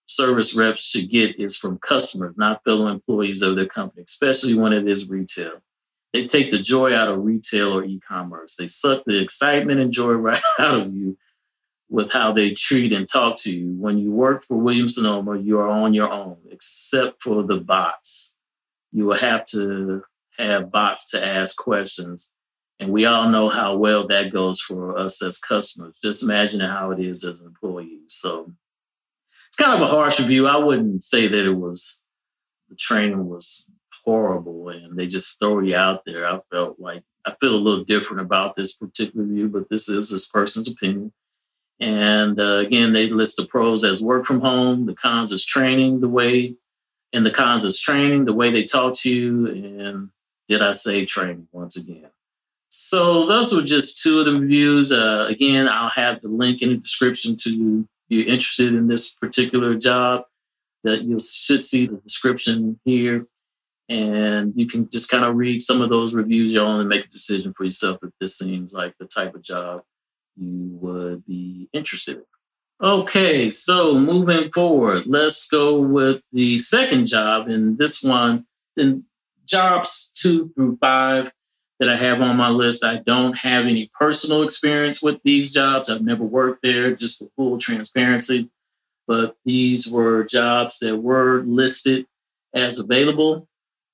service 0.07 0.55
reps 0.55 0.91
should 0.91 1.11
get 1.11 1.39
is 1.39 1.57
from 1.57 1.79
customers, 1.79 2.35
not 2.39 2.65
fellow 2.65 2.87
employees 2.87 3.43
of 3.43 3.57
their 3.57 3.67
company, 3.67 4.03
especially 4.07 4.55
when 4.55 4.73
it 4.73 4.89
is 4.89 5.09
retail. 5.09 5.61
They 6.19 6.27
take 6.27 6.51
the 6.51 6.59
joy 6.59 6.93
out 6.93 7.09
of 7.09 7.25
retail 7.25 7.79
or 7.79 7.85
e 7.85 8.01
commerce. 8.01 8.57
They 8.57 8.67
suck 8.67 9.05
the 9.07 9.23
excitement 9.23 9.79
and 9.79 9.93
joy 9.93 10.13
right 10.15 10.43
out 10.59 10.75
of 10.75 10.93
you 10.93 11.17
with 11.89 12.11
how 12.13 12.33
they 12.33 12.55
treat 12.55 12.93
and 12.93 13.09
talk 13.09 13.37
to 13.43 13.55
you. 13.55 13.73
When 13.79 13.99
you 13.99 14.11
work 14.11 14.45
for 14.45 14.57
Williams 14.57 14.97
Sonoma, 14.97 15.39
you 15.39 15.61
are 15.61 15.69
on 15.69 15.95
your 15.95 16.11
own, 16.11 16.39
except 16.51 17.23
for 17.23 17.45
the 17.45 17.61
bots. 17.61 18.35
You 18.91 19.05
will 19.07 19.17
have 19.17 19.45
to 19.47 20.03
have 20.39 20.73
bots 20.73 21.09
to 21.13 21.25
ask 21.25 21.57
questions. 21.57 22.33
And 22.81 22.91
we 22.91 23.05
all 23.05 23.29
know 23.29 23.49
how 23.49 23.77
well 23.77 24.09
that 24.09 24.33
goes 24.33 24.61
for 24.61 24.99
us 24.99 25.23
as 25.23 25.39
customers. 25.39 25.99
Just 26.03 26.25
imagine 26.25 26.61
how 26.61 26.91
it 26.91 26.99
is 26.99 27.23
as 27.23 27.41
employees. 27.41 28.07
So 28.09 28.53
it's 29.47 29.57
kind 29.57 29.73
of 29.73 29.89
a 29.89 29.91
harsh 29.91 30.19
review. 30.19 30.49
I 30.49 30.57
wouldn't 30.57 31.05
say 31.05 31.29
that 31.29 31.47
it 31.47 31.55
was 31.55 32.01
the 32.69 32.75
training 32.75 33.25
was 33.25 33.65
horrible 34.09 34.71
and 34.71 34.99
they 34.99 35.07
just 35.07 35.38
throw 35.38 35.61
you 35.61 35.77
out 35.77 36.05
there. 36.07 36.27
I 36.27 36.41
felt 36.50 36.81
like 36.81 37.03
I 37.27 37.35
feel 37.41 37.55
a 37.55 37.57
little 37.67 37.85
different 37.85 38.23
about 38.23 38.57
this 38.57 38.75
particular 38.75 39.27
view, 39.27 39.49
but 39.49 39.69
this 39.69 39.88
is 39.88 40.11
this 40.11 40.27
person's 40.27 40.69
opinion. 40.69 41.12
And 41.79 42.41
uh, 42.41 42.62
again, 42.67 42.93
they 42.93 43.09
list 43.09 43.37
the 43.37 43.45
pros 43.47 43.85
as 43.85 44.03
work 44.03 44.25
from 44.25 44.41
home, 44.41 44.87
the 44.87 44.95
cons 44.95 45.31
is 45.31 45.45
training 45.45 46.00
the 46.00 46.09
way, 46.09 46.57
and 47.12 47.25
the 47.25 47.31
cons 47.31 47.65
is 47.65 47.79
training 47.79 48.25
the 48.25 48.33
way 48.33 48.50
they 48.50 48.65
talk 48.65 48.95
to 48.95 49.15
you. 49.15 49.47
And 49.47 50.09
did 50.49 50.62
I 50.62 50.73
say 50.73 51.05
training 51.05 51.49
once 51.53 51.77
again? 51.77 52.11
So 52.71 53.27
those 53.27 53.55
were 53.55 53.62
just 53.62 54.03
two 54.03 54.21
of 54.21 54.27
the 54.27 54.33
reviews. 54.33 54.91
Uh, 54.91 55.27
again, 55.29 55.69
I'll 55.69 55.91
have 55.91 56.23
the 56.23 56.29
link 56.29 56.62
in 56.62 56.71
the 56.71 56.77
description 56.77 57.37
to 57.43 57.87
you're 58.09 58.27
interested 58.27 58.75
in 58.75 58.88
this 58.88 59.12
particular 59.12 59.75
job, 59.75 60.25
that 60.83 61.03
you 61.03 61.19
should 61.21 61.62
see 61.62 61.87
the 61.87 61.97
description 61.97 62.81
here. 62.85 63.27
And 63.88 64.52
you 64.54 64.66
can 64.66 64.88
just 64.90 65.09
kind 65.09 65.25
of 65.25 65.37
read 65.37 65.62
some 65.62 65.80
of 65.80 65.88
those 65.88 66.12
reviews 66.12 66.52
you 66.52 66.61
own 66.61 66.80
and 66.80 66.88
make 66.88 67.07
a 67.07 67.09
decision 67.09 67.54
for 67.57 67.64
yourself 67.64 67.99
if 68.02 68.11
this 68.21 68.37
seems 68.37 68.73
like 68.73 68.95
the 68.99 69.07
type 69.07 69.35
of 69.35 69.42
job 69.42 69.83
you 70.37 70.68
would 70.80 71.25
be 71.26 71.68
interested 71.73 72.18
in. 72.18 72.25
Okay, 72.80 73.50
so 73.50 73.99
moving 73.99 74.50
forward, 74.52 75.07
let's 75.07 75.49
go 75.49 75.80
with 75.80 76.23
the 76.33 76.59
second 76.59 77.07
job. 77.07 77.49
And 77.49 77.76
this 77.76 78.02
one, 78.02 78.47
in 78.76 79.04
jobs 79.47 80.12
two 80.14 80.52
through 80.54 80.76
five, 80.76 81.33
that 81.78 81.88
I 81.88 81.97
have 81.97 82.21
on 82.21 82.37
my 82.37 82.50
list. 82.50 82.85
I 82.85 82.97
don't 82.97 83.37
have 83.38 83.66
any 83.66 83.90
personal 83.99 84.42
experience 84.42 85.02
with 85.02 85.21
these 85.23 85.52
jobs. 85.52 85.88
I've 85.88 86.02
never 86.02 86.25
worked 86.25 86.62
there, 86.62 86.95
just 86.95 87.18
for 87.18 87.28
full 87.37 87.59
transparency. 87.59 88.50
But 89.07 89.37
these 89.45 89.88
were 89.88 90.25
jobs 90.25 90.80
that 90.80 90.99
were 90.99 91.42
listed 91.47 92.07
as 92.52 92.78
available 92.78 93.48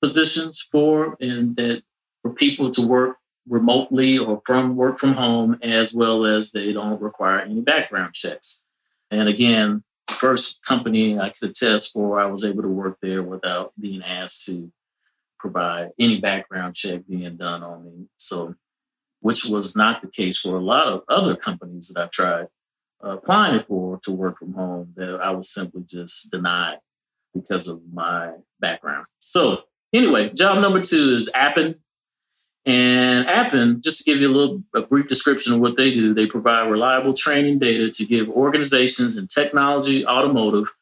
positions 0.05 0.69
for, 0.71 1.17
and 1.19 1.57
that 1.57 1.83
for 2.21 2.31
people 2.31 2.71
to 2.71 2.87
work 2.87 3.17
remotely 3.49 4.19
or 4.19 4.43
from 4.45 4.77
work 4.77 4.99
from 4.99 5.15
home, 5.15 5.59
as 5.63 5.95
well 5.95 6.27
as 6.27 6.53
they 6.53 6.75
don't 6.75 7.01
require 7.01 7.41
any 7.41 7.63
background 7.63 8.13
checks. 8.13 8.61
And 9.11 9.31
again, 9.31 9.83
the 10.09 10.13
first 10.13 10.63
company 10.63 11.19
I 11.19 11.31
could 11.31 11.49
attest 11.49 11.95
for, 11.95 12.21
I 12.21 12.27
was 12.27 12.45
able 12.45 12.61
to 12.61 12.69
work 12.69 12.99
there 13.01 13.23
without 13.23 13.73
being 13.81 14.03
asked 14.03 14.45
to 14.45 14.71
provide 15.39 15.93
any 15.99 16.21
background 16.21 16.75
check 16.75 17.01
being 17.09 17.39
done 17.39 17.63
on 17.63 17.87
me. 17.87 18.07
So, 18.19 18.55
which 19.21 19.47
was 19.47 19.75
not 19.75 20.03
the 20.03 20.09
case 20.09 20.37
for 20.37 20.57
a 20.57 20.61
lot 20.75 20.89
of 20.89 21.03
other 21.09 21.35
companies 21.35 21.89
that 21.89 21.99
I've 21.99 22.11
tried 22.11 22.49
uh, 23.03 23.17
applying 23.17 23.61
for 23.61 23.99
to 24.03 24.13
work 24.13 24.39
from 24.39 24.53
home 24.53 24.91
that 24.97 25.19
I 25.23 25.31
was 25.31 25.49
simply 25.49 25.83
just 25.89 26.31
denied 26.31 26.81
because 27.33 27.69
of 27.69 27.81
my 27.91 28.33
background. 28.61 29.07
So, 29.19 29.63
anyway, 29.95 30.31
job 30.31 30.61
number 30.61 30.83
two 30.83 31.15
is 31.15 31.31
Appen. 31.35 31.77
And 32.67 33.27
Appen, 33.27 33.83
just 33.83 33.99
to 33.99 34.05
give 34.05 34.21
you 34.21 34.29
a 34.29 34.33
little 34.33 34.63
a 34.75 34.83
brief 34.83 35.07
description 35.07 35.53
of 35.53 35.61
what 35.61 35.77
they 35.77 35.93
do, 35.93 36.15
they 36.15 36.27
provide 36.27 36.71
reliable 36.71 37.15
training 37.15 37.59
data 37.59 37.91
to 37.91 38.07
give 38.07 38.29
organizations 38.31 39.17
in 39.17 39.27
technology, 39.27 40.07
automotive, 40.07 40.73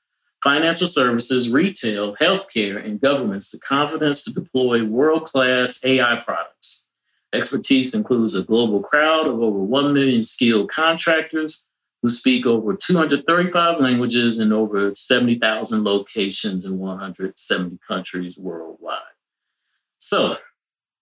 financial 0.42 0.86
services, 0.86 1.50
retail, 1.50 2.16
healthcare, 2.16 2.84
and 2.84 3.00
governments 3.00 3.50
the 3.50 3.58
confidence 3.58 4.22
to 4.22 4.32
deploy 4.32 4.84
world 4.84 5.24
class 5.24 5.80
AI 5.84 6.16
products. 6.16 6.84
Expertise 7.32 7.94
includes 7.94 8.34
a 8.34 8.42
global 8.44 8.80
crowd 8.80 9.26
of 9.26 9.40
over 9.40 9.58
1 9.58 9.92
million 9.92 10.22
skilled 10.22 10.70
contractors 10.70 11.64
who 12.02 12.08
speak 12.08 12.44
over 12.46 12.74
235 12.74 13.78
languages 13.78 14.40
in 14.40 14.52
over 14.52 14.92
70,000 14.94 15.84
locations 15.84 16.64
in 16.64 16.78
170 16.78 17.78
countries 17.86 18.36
worldwide. 18.36 18.98
So, 19.98 20.36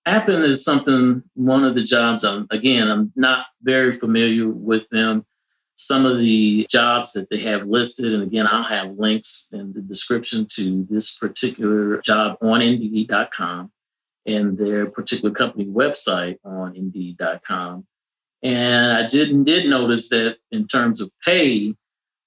Appen 0.07 0.43
is 0.43 0.65
something, 0.65 1.23
one 1.35 1.65
of 1.65 1.75
the 1.75 1.83
jobs, 1.83 2.25
I'm, 2.25 2.47
again, 2.51 2.89
I'm 2.89 3.13
not 3.17 3.47
very 3.63 3.93
familiar 3.93 4.49
with 4.49 4.89
them. 4.91 5.27
Some 5.77 6.05
of 6.05 6.19
the 6.19 6.67
jobs 6.69 7.13
that 7.15 7.31
they 7.31 7.39
have 7.39 7.67
listed, 7.67 8.13
and 8.13 8.23
again, 8.23 8.47
I'll 8.51 8.63
have 8.63 8.99
links 8.99 9.49
in 9.53 9.73
the 9.73 9.81
description 9.81 10.47
to 10.53 10.87
this 10.91 11.17
particular 11.17 12.01
job 12.03 12.37
on 12.43 12.61
Indeed.com 12.61 13.73
and 14.27 14.59
their 14.59 14.87
particular 14.87 15.35
company 15.35 15.67
website 15.67 16.39
on 16.45 16.77
Indeed.com. 16.77 17.87
And 18.43 18.93
I 18.93 19.07
did 19.07 19.45
did 19.45 19.69
notice 19.69 20.09
that 20.09 20.39
in 20.51 20.67
terms 20.67 21.01
of 21.01 21.11
pay, 21.25 21.75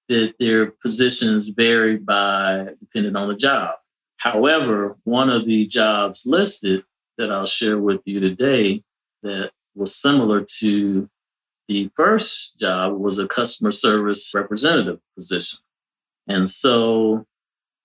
that 0.10 0.36
their 0.40 0.68
positions 0.68 1.48
vary 1.48 1.98
by 1.98 2.70
depending 2.80 3.16
on 3.16 3.28
the 3.28 3.36
job. 3.36 3.76
However, 4.18 4.96
one 5.04 5.30
of 5.30 5.46
the 5.46 5.66
jobs 5.68 6.24
listed 6.26 6.84
that 7.18 7.32
I'll 7.32 7.46
share 7.46 7.78
with 7.78 8.02
you 8.06 8.20
today 8.20 8.84
that 9.24 9.52
was 9.76 9.96
similar 9.96 10.46
to 10.60 11.10
the 11.68 11.90
first 11.96 12.60
job 12.60 12.98
was 12.98 13.20
a 13.20 13.28
customer 13.28 13.72
service 13.72 14.32
representative 14.34 15.00
position. 15.16 15.60
And 16.28 16.50
so 16.50 17.26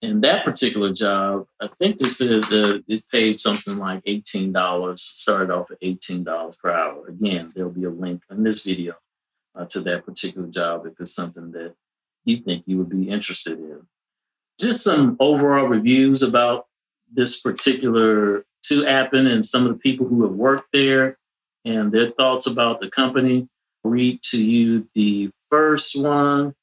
in 0.00 0.20
that 0.20 0.44
particular 0.44 0.92
job, 0.92 1.46
I 1.60 1.68
think 1.78 1.98
they 1.98 2.08
said 2.08 2.44
it 2.50 3.04
paid 3.10 3.40
something 3.40 3.78
like 3.78 4.04
$18, 4.04 4.98
started 4.98 5.50
off 5.52 5.70
at 5.70 5.80
$18 5.80 6.58
per 6.58 6.70
hour. 6.70 7.08
Again, 7.08 7.52
there'll 7.54 7.70
be 7.70 7.84
a 7.84 7.90
link 7.90 8.22
in 8.30 8.42
this 8.42 8.64
video 8.64 8.94
uh, 9.56 9.64
to 9.66 9.80
that 9.80 10.06
particular 10.06 10.46
job 10.46 10.86
if 10.86 10.94
it's 11.00 11.14
something 11.14 11.50
that 11.52 11.74
you 12.24 12.36
think 12.36 12.62
you 12.66 12.78
would 12.78 12.88
be 12.88 13.08
interested 13.08 13.58
in. 13.58 13.80
Just 14.60 14.84
some 14.84 15.16
overall 15.18 15.66
reviews 15.66 16.22
about 16.22 16.66
this 17.12 17.40
particular 17.40 18.44
to 18.64 18.86
Appen 18.86 19.26
and 19.26 19.44
some 19.44 19.66
of 19.66 19.72
the 19.72 19.78
people 19.78 20.06
who 20.06 20.22
have 20.22 20.32
worked 20.32 20.68
there 20.72 21.18
and 21.64 21.90
their 21.90 22.10
thoughts 22.10 22.46
about 22.46 22.80
the 22.80 22.90
company. 22.90 23.48
Read 23.84 24.20
to 24.22 24.42
you 24.42 24.88
the 24.94 25.30
first 25.48 26.00
one 26.00 26.54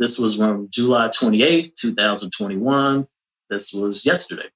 this 0.00 0.18
was 0.18 0.36
from 0.36 0.66
July 0.70 1.08
28th, 1.08 1.74
2021. 1.74 3.06
This 3.50 3.74
was 3.74 4.06
yesterday. 4.06 4.48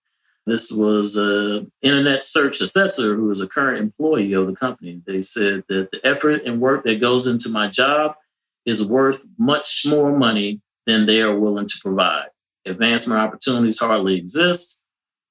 This 0.47 0.73
was 0.73 1.17
an 1.17 1.71
internet 1.83 2.25
search 2.25 2.63
assessor 2.63 3.15
who 3.15 3.31
is 3.31 3.43
a 3.43 3.47
current 3.47 3.79
employee 3.79 4.33
of 4.33 4.47
the 4.47 4.55
company. 4.55 5.03
They 5.07 5.21
said 5.21 5.65
that 5.69 5.91
the 5.93 6.01
effort 6.03 6.45
and 6.47 6.63
work 6.63 6.85
that 6.85 6.99
goes 6.99 7.27
into 7.27 7.51
my 7.51 7.69
job 7.69 8.17
is 8.65 8.89
worth 8.89 9.23
much 9.39 9.85
more 9.87 10.17
money 10.17 10.63
than 10.87 11.05
they 11.05 11.21
are 11.21 11.39
willing 11.39 11.67
to 11.67 11.79
provide. 11.83 12.29
Advancement 12.65 13.21
opportunities 13.21 13.79
hardly 13.79 14.17
exist. 14.17 14.81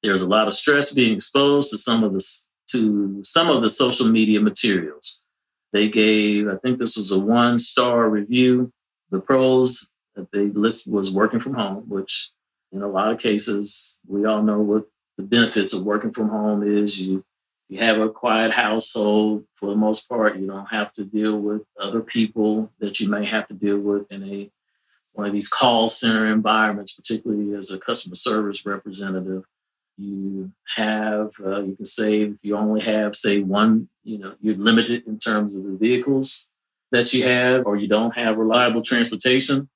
There's 0.03 0.21
a 0.21 0.29
lot 0.29 0.45
of 0.45 0.53
stress 0.53 0.93
being 0.93 1.15
exposed 1.15 1.71
to 1.71 1.77
some 1.79 2.03
of 2.03 2.13
the 2.13 2.23
to 2.67 3.19
some 3.23 3.49
of 3.49 3.63
the 3.63 3.69
social 3.69 4.07
media 4.07 4.41
materials. 4.41 5.21
They 5.71 5.89
gave, 5.89 6.47
I 6.47 6.57
think 6.57 6.77
this 6.77 6.95
was 6.97 7.09
a 7.09 7.17
one 7.17 7.57
star 7.57 8.07
review. 8.07 8.71
The 9.09 9.19
pros 9.19 9.89
that 10.15 10.31
they 10.31 10.47
list 10.47 10.91
was 10.91 11.11
working 11.11 11.39
from 11.39 11.53
home, 11.55 11.83
which 11.87 12.29
in 12.71 12.81
a 12.81 12.87
lot 12.87 13.11
of 13.11 13.19
cases, 13.19 13.99
we 14.07 14.25
all 14.25 14.41
know 14.41 14.59
what 14.59 14.85
the 15.17 15.23
benefits 15.23 15.73
of 15.73 15.83
working 15.83 16.11
from 16.11 16.29
home 16.29 16.63
is. 16.63 16.99
You 16.99 17.23
you 17.69 17.79
have 17.79 17.99
a 17.99 18.09
quiet 18.09 18.51
household 18.51 19.45
for 19.55 19.67
the 19.67 19.75
most 19.75 20.09
part. 20.09 20.37
You 20.37 20.47
don't 20.47 20.67
have 20.67 20.91
to 20.93 21.05
deal 21.05 21.39
with 21.39 21.63
other 21.79 22.01
people 22.01 22.71
that 22.79 22.99
you 22.99 23.09
may 23.09 23.25
have 23.25 23.47
to 23.47 23.53
deal 23.53 23.79
with 23.79 24.11
in 24.11 24.23
a 24.23 24.51
one 25.13 25.27
of 25.27 25.33
these 25.33 25.47
call 25.47 25.89
center 25.89 26.31
environments, 26.31 26.93
particularly 26.93 27.53
as 27.55 27.71
a 27.71 27.79
customer 27.79 28.15
service 28.15 28.65
representative. 28.65 29.43
You 29.97 30.51
have 30.75 31.31
uh, 31.45 31.61
you 31.61 31.75
can 31.75 31.85
save. 31.85 32.37
You 32.41 32.57
only 32.57 32.81
have 32.81 33.15
say 33.15 33.41
one. 33.41 33.89
You 34.03 34.17
know 34.17 34.35
you're 34.41 34.55
limited 34.55 35.05
in 35.07 35.19
terms 35.19 35.55
of 35.55 35.63
the 35.63 35.77
vehicles 35.77 36.47
that 36.91 37.13
you 37.13 37.23
have, 37.23 37.65
or 37.65 37.75
you 37.75 37.87
don't 37.87 38.15
have 38.15 38.37
reliable 38.37 38.81
transportation 38.81 39.69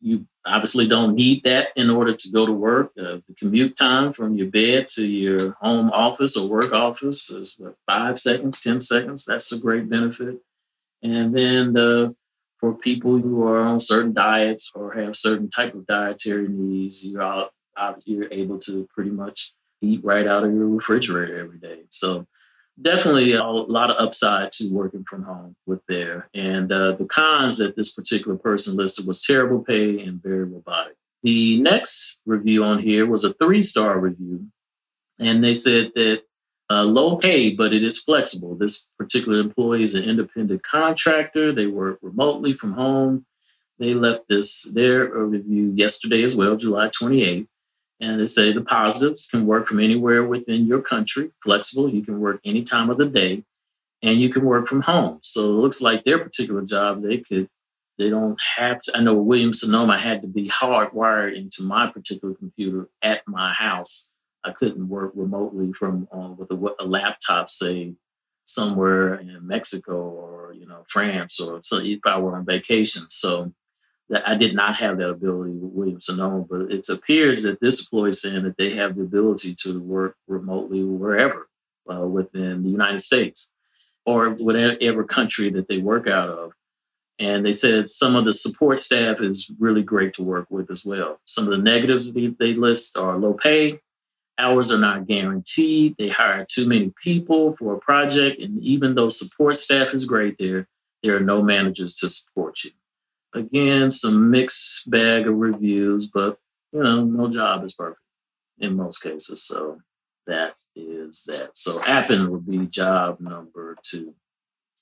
you 0.00 0.26
obviously 0.46 0.86
don't 0.86 1.14
need 1.14 1.42
that 1.44 1.68
in 1.76 1.90
order 1.90 2.14
to 2.14 2.30
go 2.30 2.46
to 2.46 2.52
work. 2.52 2.92
Uh, 2.98 3.18
the 3.26 3.34
commute 3.38 3.76
time 3.76 4.12
from 4.12 4.36
your 4.36 4.48
bed 4.48 4.88
to 4.90 5.06
your 5.06 5.52
home 5.60 5.90
office 5.90 6.36
or 6.36 6.48
work 6.48 6.72
office 6.72 7.30
is 7.30 7.54
what, 7.58 7.74
five 7.86 8.18
seconds, 8.18 8.60
10 8.60 8.80
seconds. 8.80 9.24
That's 9.24 9.52
a 9.52 9.58
great 9.58 9.88
benefit. 9.88 10.38
And 11.02 11.36
then 11.36 11.72
the, 11.72 12.14
for 12.58 12.74
people 12.74 13.18
who 13.18 13.44
are 13.46 13.60
on 13.60 13.80
certain 13.80 14.12
diets 14.12 14.70
or 14.74 14.92
have 14.94 15.16
certain 15.16 15.48
type 15.48 15.74
of 15.74 15.86
dietary 15.86 16.48
needs, 16.48 17.04
you're, 17.04 17.22
out, 17.22 17.52
you're 18.04 18.28
able 18.30 18.58
to 18.58 18.88
pretty 18.92 19.10
much 19.10 19.52
eat 19.80 20.04
right 20.04 20.26
out 20.26 20.44
of 20.44 20.52
your 20.52 20.66
refrigerator 20.66 21.38
every 21.38 21.58
day. 21.58 21.82
So 21.88 22.26
definitely 22.80 23.32
a 23.32 23.44
lot 23.44 23.90
of 23.90 23.96
upside 23.98 24.52
to 24.52 24.68
working 24.70 25.04
from 25.04 25.22
home 25.24 25.56
with 25.66 25.80
there. 25.88 26.28
And 26.34 26.70
uh, 26.70 26.92
the 26.92 27.04
cons 27.04 27.58
that 27.58 27.76
this 27.76 27.94
particular 27.94 28.36
person 28.36 28.76
listed 28.76 29.06
was 29.06 29.24
terrible 29.24 29.60
pay 29.62 30.02
and 30.02 30.22
very 30.22 30.44
robotic. 30.44 30.94
The 31.22 31.60
next 31.60 32.22
review 32.26 32.64
on 32.64 32.78
here 32.78 33.06
was 33.06 33.24
a 33.24 33.32
three 33.34 33.62
star 33.62 33.98
review. 33.98 34.46
And 35.18 35.42
they 35.42 35.54
said 35.54 35.90
that 35.96 36.22
uh, 36.70 36.84
low 36.84 37.16
pay, 37.16 37.54
but 37.54 37.72
it 37.72 37.82
is 37.82 37.98
flexible. 37.98 38.54
This 38.54 38.86
particular 38.98 39.40
employee 39.40 39.82
is 39.82 39.94
an 39.94 40.04
independent 40.04 40.62
contractor. 40.62 41.52
They 41.52 41.66
work 41.66 41.98
remotely 42.02 42.52
from 42.52 42.72
home. 42.72 43.26
They 43.78 43.94
left 43.94 44.28
this 44.28 44.64
their 44.72 45.16
uh, 45.16 45.20
review 45.20 45.72
yesterday 45.74 46.22
as 46.22 46.36
well, 46.36 46.56
July 46.56 46.88
28th. 46.88 47.48
And 48.00 48.20
they 48.20 48.26
say 48.26 48.52
the 48.52 48.60
positives 48.60 49.26
can 49.26 49.46
work 49.46 49.66
from 49.66 49.80
anywhere 49.80 50.24
within 50.24 50.66
your 50.66 50.80
country, 50.80 51.32
flexible. 51.42 51.88
You 51.88 52.02
can 52.02 52.20
work 52.20 52.40
any 52.44 52.62
time 52.62 52.90
of 52.90 52.98
the 52.98 53.08
day 53.08 53.44
and 54.02 54.20
you 54.20 54.28
can 54.28 54.44
work 54.44 54.68
from 54.68 54.82
home. 54.82 55.18
So 55.22 55.40
it 55.40 55.60
looks 55.60 55.80
like 55.80 56.04
their 56.04 56.18
particular 56.18 56.62
job, 56.62 57.02
they 57.02 57.18
could, 57.18 57.48
they 57.98 58.10
don't 58.10 58.40
have 58.56 58.80
to. 58.82 58.96
I 58.96 59.00
know 59.00 59.16
Williams 59.16 59.60
Sonoma 59.60 59.98
had 59.98 60.22
to 60.22 60.28
be 60.28 60.48
hardwired 60.48 61.34
into 61.34 61.64
my 61.64 61.88
particular 61.88 62.34
computer 62.34 62.88
at 63.02 63.26
my 63.26 63.52
house. 63.52 64.08
I 64.44 64.52
couldn't 64.52 64.88
work 64.88 65.12
remotely 65.14 65.72
from 65.72 66.06
uh, 66.12 66.30
with 66.36 66.52
a, 66.52 66.74
a, 66.78 66.86
laptop, 66.86 67.50
say 67.50 67.94
somewhere 68.44 69.16
in 69.16 69.46
Mexico 69.46 69.94
or 69.94 70.54
you 70.54 70.66
know 70.66 70.84
France 70.88 71.40
or 71.40 71.58
so 71.64 71.78
if 71.78 71.98
I 72.06 72.18
were 72.20 72.36
on 72.36 72.46
vacation. 72.46 73.06
So 73.08 73.52
that 74.10 74.26
I 74.26 74.36
did 74.36 74.54
not 74.54 74.76
have 74.76 74.98
that 74.98 75.10
ability 75.10 75.52
with 75.52 75.72
Williams 75.72 76.06
Sonoma, 76.06 76.44
but 76.48 76.72
it 76.72 76.88
appears 76.88 77.42
that 77.42 77.60
this 77.60 77.80
employee 77.80 78.10
is 78.10 78.22
saying 78.22 78.42
that 78.44 78.56
they 78.56 78.70
have 78.70 78.96
the 78.96 79.02
ability 79.02 79.54
to 79.60 79.80
work 79.80 80.16
remotely 80.26 80.82
wherever 80.82 81.48
uh, 81.92 82.06
within 82.06 82.62
the 82.62 82.70
United 82.70 83.00
States 83.00 83.52
or 84.06 84.30
whatever 84.30 85.04
country 85.04 85.50
that 85.50 85.68
they 85.68 85.78
work 85.78 86.06
out 86.08 86.30
of. 86.30 86.52
And 87.18 87.44
they 87.44 87.52
said 87.52 87.88
some 87.88 88.16
of 88.16 88.24
the 88.24 88.32
support 88.32 88.78
staff 88.78 89.20
is 89.20 89.50
really 89.58 89.82
great 89.82 90.14
to 90.14 90.22
work 90.22 90.46
with 90.50 90.70
as 90.70 90.84
well. 90.84 91.20
Some 91.26 91.44
of 91.44 91.50
the 91.50 91.58
negatives 91.58 92.12
they 92.12 92.54
list 92.54 92.96
are 92.96 93.18
low 93.18 93.34
pay, 93.34 93.80
hours 94.38 94.72
are 94.72 94.78
not 94.78 95.06
guaranteed, 95.06 95.96
they 95.98 96.08
hire 96.08 96.46
too 96.48 96.66
many 96.66 96.94
people 97.02 97.56
for 97.56 97.74
a 97.74 97.80
project, 97.80 98.40
and 98.40 98.62
even 98.62 98.94
though 98.94 99.08
support 99.08 99.56
staff 99.56 99.92
is 99.92 100.04
great 100.04 100.36
there, 100.38 100.68
there 101.02 101.16
are 101.16 101.20
no 101.20 101.42
managers 101.42 101.96
to 101.96 102.08
support 102.08 102.64
you 102.64 102.70
again, 103.34 103.90
some 103.90 104.30
mixed 104.30 104.90
bag 104.90 105.26
of 105.26 105.36
reviews, 105.36 106.06
but 106.06 106.38
you 106.72 106.82
know, 106.82 107.04
no 107.04 107.28
job 107.30 107.64
is 107.64 107.74
perfect 107.74 108.00
in 108.58 108.76
most 108.76 108.98
cases. 108.98 109.42
So 109.42 109.80
that 110.26 110.54
is 110.76 111.24
that. 111.26 111.56
So 111.56 111.82
Appen 111.82 112.30
would 112.30 112.46
be 112.46 112.66
job 112.66 113.20
number 113.20 113.76
two. 113.82 114.14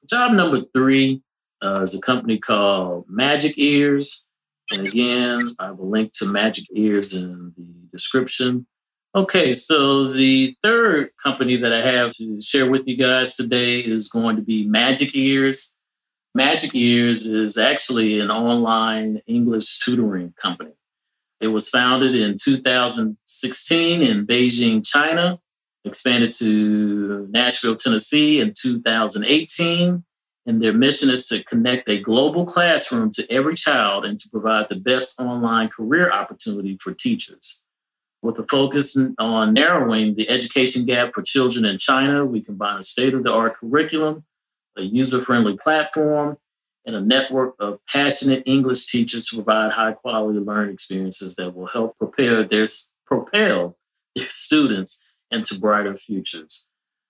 Job 0.08 0.32
number 0.32 0.62
three 0.74 1.22
uh, 1.62 1.80
is 1.82 1.94
a 1.94 2.00
company 2.00 2.38
called 2.38 3.06
Magic 3.08 3.56
Ears. 3.56 4.24
And 4.70 4.86
again, 4.86 5.46
I 5.60 5.66
have 5.66 5.78
a 5.78 5.84
link 5.84 6.12
to 6.14 6.26
Magic 6.26 6.64
Ears 6.74 7.14
in 7.14 7.52
the 7.56 7.88
description. 7.92 8.66
Okay, 9.14 9.52
so 9.52 10.12
the 10.12 10.54
third 10.62 11.10
company 11.22 11.56
that 11.56 11.72
I 11.72 11.80
have 11.80 12.10
to 12.12 12.40
share 12.40 12.68
with 12.68 12.82
you 12.86 12.96
guys 12.96 13.36
today 13.36 13.80
is 13.80 14.08
going 14.08 14.36
to 14.36 14.42
be 14.42 14.66
Magic 14.66 15.14
Ears. 15.14 15.72
Magic 16.36 16.74
Ears 16.74 17.26
is 17.26 17.56
actually 17.56 18.20
an 18.20 18.30
online 18.30 19.22
English 19.26 19.78
tutoring 19.78 20.34
company. 20.36 20.74
It 21.40 21.46
was 21.46 21.70
founded 21.70 22.14
in 22.14 22.36
2016 22.36 24.02
in 24.02 24.26
Beijing, 24.26 24.86
China, 24.86 25.40
expanded 25.86 26.34
to 26.34 27.26
Nashville, 27.30 27.74
Tennessee 27.74 28.40
in 28.40 28.52
2018. 28.52 30.04
And 30.44 30.62
their 30.62 30.74
mission 30.74 31.08
is 31.08 31.26
to 31.28 31.42
connect 31.42 31.88
a 31.88 32.02
global 32.02 32.44
classroom 32.44 33.12
to 33.12 33.32
every 33.32 33.54
child 33.54 34.04
and 34.04 34.20
to 34.20 34.28
provide 34.28 34.68
the 34.68 34.76
best 34.76 35.18
online 35.18 35.70
career 35.70 36.10
opportunity 36.10 36.76
for 36.76 36.92
teachers. 36.92 37.62
With 38.20 38.38
a 38.38 38.44
focus 38.44 38.94
on 39.18 39.54
narrowing 39.54 40.16
the 40.16 40.28
education 40.28 40.84
gap 40.84 41.14
for 41.14 41.22
children 41.22 41.64
in 41.64 41.78
China, 41.78 42.26
we 42.26 42.42
combine 42.42 42.76
a 42.76 42.82
state 42.82 43.14
of 43.14 43.24
the 43.24 43.32
art 43.32 43.56
curriculum 43.56 44.26
a 44.76 44.82
user 44.82 45.22
friendly 45.22 45.56
platform, 45.56 46.36
and 46.86 46.94
a 46.94 47.00
network 47.00 47.54
of 47.58 47.80
passionate 47.86 48.44
English 48.46 48.86
teachers 48.86 49.26
to 49.26 49.36
provide 49.36 49.72
high 49.72 49.92
quality 49.92 50.38
learning 50.38 50.72
experiences 50.72 51.34
that 51.34 51.54
will 51.54 51.66
help 51.66 51.98
prepare 51.98 52.44
their 52.44 52.64
propel 53.06 53.76
their 54.16 54.30
students 54.30 55.00
into 55.30 55.58
brighter 55.58 55.96
futures. 55.96 56.66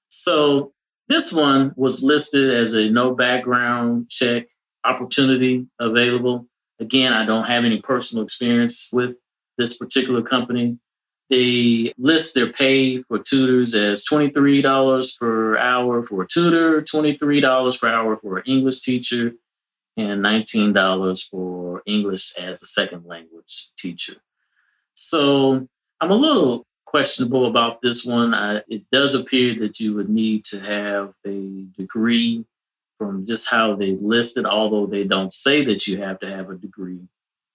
So 0.08 0.72
this 1.08 1.32
one 1.32 1.72
was 1.76 2.02
listed 2.02 2.52
as 2.52 2.72
a 2.72 2.90
no 2.90 3.14
background 3.14 4.08
check 4.08 4.46
opportunity 4.84 5.66
available. 5.78 6.48
Again, 6.80 7.12
I 7.12 7.26
don't 7.26 7.44
have 7.44 7.64
any 7.64 7.80
personal 7.80 8.24
experience 8.24 8.88
with 8.92 9.16
this 9.58 9.76
particular 9.76 10.22
company. 10.22 10.78
They 11.28 11.92
list 11.98 12.34
their 12.34 12.52
pay 12.52 12.98
for 13.02 13.18
tutors 13.18 13.74
as 13.74 14.04
$23 14.04 15.18
per 15.18 15.58
hour 15.58 16.02
for 16.02 16.22
a 16.22 16.26
tutor, 16.26 16.82
$23 16.82 17.80
per 17.80 17.88
hour 17.88 18.16
for 18.16 18.38
an 18.38 18.44
English 18.46 18.80
teacher, 18.80 19.34
and 19.96 20.22
$19 20.22 21.28
for 21.28 21.82
English 21.86 22.36
as 22.38 22.62
a 22.62 22.66
second 22.66 23.06
language 23.06 23.70
teacher. 23.76 24.14
So 24.94 25.66
I'm 26.00 26.10
a 26.10 26.14
little 26.14 26.64
questionable 26.84 27.46
about 27.46 27.82
this 27.82 28.04
one. 28.04 28.32
I, 28.32 28.62
it 28.68 28.84
does 28.92 29.14
appear 29.14 29.54
that 29.60 29.80
you 29.80 29.94
would 29.94 30.08
need 30.08 30.44
to 30.44 30.60
have 30.60 31.12
a 31.26 31.64
degree 31.76 32.44
from 32.98 33.26
just 33.26 33.50
how 33.50 33.74
they 33.74 33.96
listed, 33.96 34.46
although 34.46 34.86
they 34.86 35.04
don't 35.04 35.32
say 35.32 35.64
that 35.64 35.86
you 35.86 35.98
have 35.98 36.18
to 36.20 36.30
have 36.30 36.50
a 36.50 36.54
degree 36.54 37.00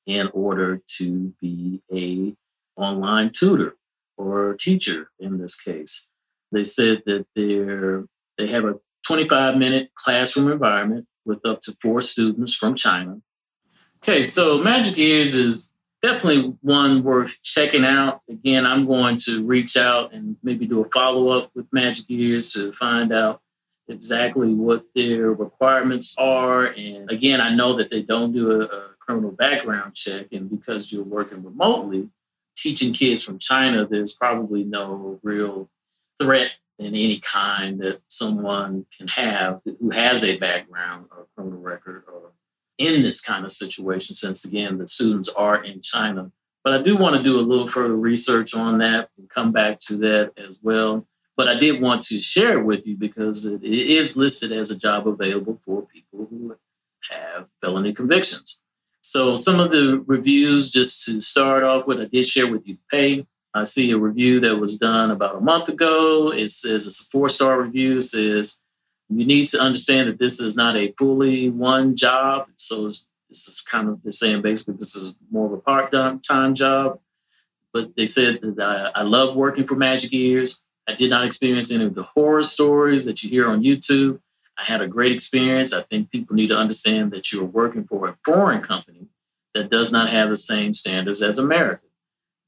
in 0.06 0.28
order 0.34 0.82
to 0.98 1.34
be 1.42 1.82
a 1.92 2.36
online 2.82 3.32
tutor 3.32 3.76
or 4.18 4.56
teacher 4.56 5.10
in 5.20 5.38
this 5.38 5.60
case. 5.60 6.08
They 6.52 6.64
said 6.64 7.04
that 7.06 7.26
they're 7.36 8.06
they 8.38 8.48
have 8.48 8.66
a 8.66 8.80
25 9.06 9.58
minute 9.58 9.92
classroom 9.96 10.52
environment 10.52 11.08
with 11.26 11.46
up 11.46 11.62
to 11.62 11.76
four 11.82 12.02
students 12.02 12.54
from 12.54 12.76
China. 12.76 13.22
Okay, 14.04 14.24
so 14.24 14.58
Magic 14.58 14.98
Ears 14.98 15.36
is 15.36 15.72
definitely 16.02 16.58
one 16.62 17.04
worth 17.04 17.42
checking 17.44 17.86
out. 17.86 18.22
Again, 18.30 18.66
I'm 18.66 18.86
going 18.86 19.18
to 19.26 19.46
reach 19.46 19.78
out 19.78 20.14
and 20.14 20.36
maybe 20.42 20.66
do 20.66 20.84
a 20.84 20.90
follow 20.90 21.30
up 21.30 21.52
with 21.54 21.68
Magic 21.72 22.06
Ears 22.10 22.52
to 22.54 22.74
find 22.74 23.14
out 23.14 23.42
exactly 23.88 24.54
what 24.54 24.86
their 24.96 25.32
requirements 25.34 26.16
are. 26.18 26.68
And 26.78 27.12
again, 27.12 27.42
I 27.42 27.54
know 27.54 27.74
that 27.74 27.92
they 27.92 28.02
don't 28.02 28.32
do 28.32 28.62
a, 28.62 28.66
a 28.66 28.90
criminal 29.00 29.32
background 29.32 29.94
check. 29.94 30.28
And 30.32 30.50
because 30.50 30.92
you're 30.92 31.04
working 31.04 31.44
remotely, 31.44 32.10
teaching 32.62 32.94
kids 32.94 33.24
from 33.24 33.40
China, 33.40 33.86
there's 33.86 34.14
probably 34.14 34.64
no 34.64 35.20
real 35.24 35.70
threat 36.20 36.52
in 36.80 36.88
any 36.88 37.20
kind 37.20 37.80
that 37.82 38.02
someone 38.08 38.86
can 38.96 39.08
have 39.08 39.62
who 39.66 39.90
has 39.92 40.24
a 40.24 40.38
background 40.38 41.08
or 41.12 41.28
criminal 41.36 41.60
record 41.60 42.04
or 42.12 42.32
in 42.78 43.04
this 43.04 43.22
kind 43.22 43.46
of 43.46 43.52
situation, 43.52 44.16
since 44.16 44.44
again, 44.44 44.78
the 44.80 44.88
students 44.88 45.30
are 45.30 45.64
in 45.64 45.82
China. 45.82 46.32
But 46.64 46.74
I 46.74 46.82
do 46.82 46.98
want 46.98 47.16
to 47.16 47.24
do 47.24 47.40
a 47.40 47.42
little 47.42 47.68
further 47.68 47.96
research 47.96 48.56
on 48.56 48.80
that 48.80 49.10
and 49.18 49.30
come 49.30 49.52
back 49.52 49.80
to 49.82 49.98
that 49.98 50.34
as 50.38 50.60
well. 50.62 51.06
But 51.38 51.48
I 51.48 51.56
did 51.56 51.82
want 51.82 52.04
to 52.04 52.20
share 52.20 52.60
it 52.60 52.66
with 52.66 52.86
you 52.86 52.98
because 52.98 53.46
it 53.46 53.64
is 53.64 54.18
listed 54.18 54.52
as 54.52 54.72
a 54.72 54.78
job 54.78 55.08
available 55.08 55.60
for 55.66 55.84
people 55.84 56.28
who 56.30 56.56
have 57.10 57.48
felony 57.62 57.94
convictions. 57.94 58.62
So 59.02 59.36
some 59.36 59.60
of 59.60 59.72
the 59.72 60.04
reviews, 60.06 60.72
just 60.72 61.06
to 61.06 61.20
start 61.20 61.64
off 61.64 61.88
with, 61.88 62.00
I 62.00 62.06
did 62.06 62.26
share 62.26 62.50
with 62.52 62.68
you 62.68 62.76
the 62.76 62.80
pay. 62.90 63.28
I 63.54 63.66
see 63.66 63.92
a 63.92 63.98
review 63.98 64.40
that 64.42 64.58
was 64.58 64.78
done 64.78 65.12
about 65.12 65.36
a 65.36 65.42
month 65.42 65.68
ago. 65.68 66.32
It 66.32 66.50
says 66.52 66.86
it's 66.86 67.02
a 67.02 67.10
four-star 67.10 67.62
review. 67.62 67.98
It 67.98 68.04
says 68.04 68.60
you 69.10 69.26
need 69.26 69.48
to 69.48 69.60
understand 69.60 70.08
that 70.08 70.20
this 70.20 70.40
is 70.40 70.56
not 70.56 70.78
a 70.78 70.94
fully 70.98 71.50
one 71.50 71.96
job. 71.96 72.48
So 72.56 72.88
this 72.88 73.48
is 73.48 73.62
kind 73.62 73.90
of 73.90 74.02
they're 74.04 74.12
saying 74.12 74.42
basically 74.42 74.76
this 74.76 74.96
is 74.96 75.14
more 75.32 75.48
of 75.48 75.54
a 75.54 75.58
part-time 75.58 76.56
job. 76.56 77.00
But 77.74 77.96
they 77.96 78.06
said 78.06 78.40
that 78.42 78.92
I, 78.96 79.02
I 79.02 79.04
love 79.04 79.36
working 79.36 79.66
for 79.66 79.76
Magic 79.76 80.14
Ears. 80.14 80.62
I 80.88 80.94
did 80.94 81.10
not 81.10 81.26
experience 81.26 81.72
any 81.72 81.86
of 81.86 81.96
the 81.96 82.04
horror 82.04 82.44
stories 82.44 83.06
that 83.06 83.24
you 83.24 83.30
hear 83.30 83.50
on 83.50 83.64
YouTube. 83.64 84.20
I 84.58 84.64
had 84.64 84.82
a 84.82 84.88
great 84.88 85.12
experience. 85.12 85.74
I 85.74 85.82
think 85.84 86.12
people 86.12 86.36
need 86.36 86.48
to 86.48 86.58
understand 86.58 87.12
that 87.12 87.32
you're 87.32 87.44
working 87.44 87.86
for 87.86 88.08
a 88.08 88.18
foreign 88.24 88.62
company 88.62 89.08
that 89.54 89.70
does 89.70 89.92
not 89.92 90.10
have 90.10 90.30
the 90.30 90.38
same 90.38 90.74
standards 90.74 91.22
as 91.22 91.38
America. 91.38 91.86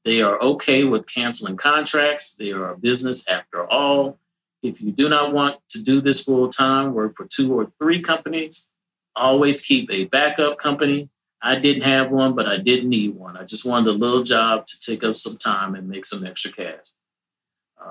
They 0.04 0.20
are 0.20 0.40
okay 0.40 0.84
with 0.84 1.12
canceling 1.12 1.56
contracts. 1.56 2.34
They 2.34 2.52
are 2.52 2.70
a 2.70 2.78
business 2.78 3.26
after 3.28 3.66
all. 3.66 4.18
If 4.62 4.80
you 4.80 4.92
do 4.92 5.08
not 5.08 5.32
want 5.32 5.58
to 5.70 5.82
do 5.82 6.00
this 6.00 6.22
full 6.22 6.48
time, 6.48 6.94
work 6.94 7.16
for 7.16 7.26
two 7.26 7.58
or 7.58 7.72
three 7.78 8.00
companies, 8.00 8.68
always 9.16 9.60
keep 9.60 9.90
a 9.90 10.04
backup 10.06 10.58
company. 10.58 11.08
I 11.42 11.58
didn't 11.58 11.82
have 11.82 12.10
one, 12.10 12.34
but 12.34 12.46
I 12.46 12.56
did 12.56 12.86
need 12.86 13.14
one. 13.14 13.36
I 13.36 13.44
just 13.44 13.66
wanted 13.66 13.90
a 13.90 13.92
little 13.92 14.22
job 14.22 14.66
to 14.66 14.80
take 14.80 15.04
up 15.04 15.16
some 15.16 15.36
time 15.36 15.74
and 15.74 15.88
make 15.88 16.06
some 16.06 16.24
extra 16.24 16.50
cash. 16.50 16.86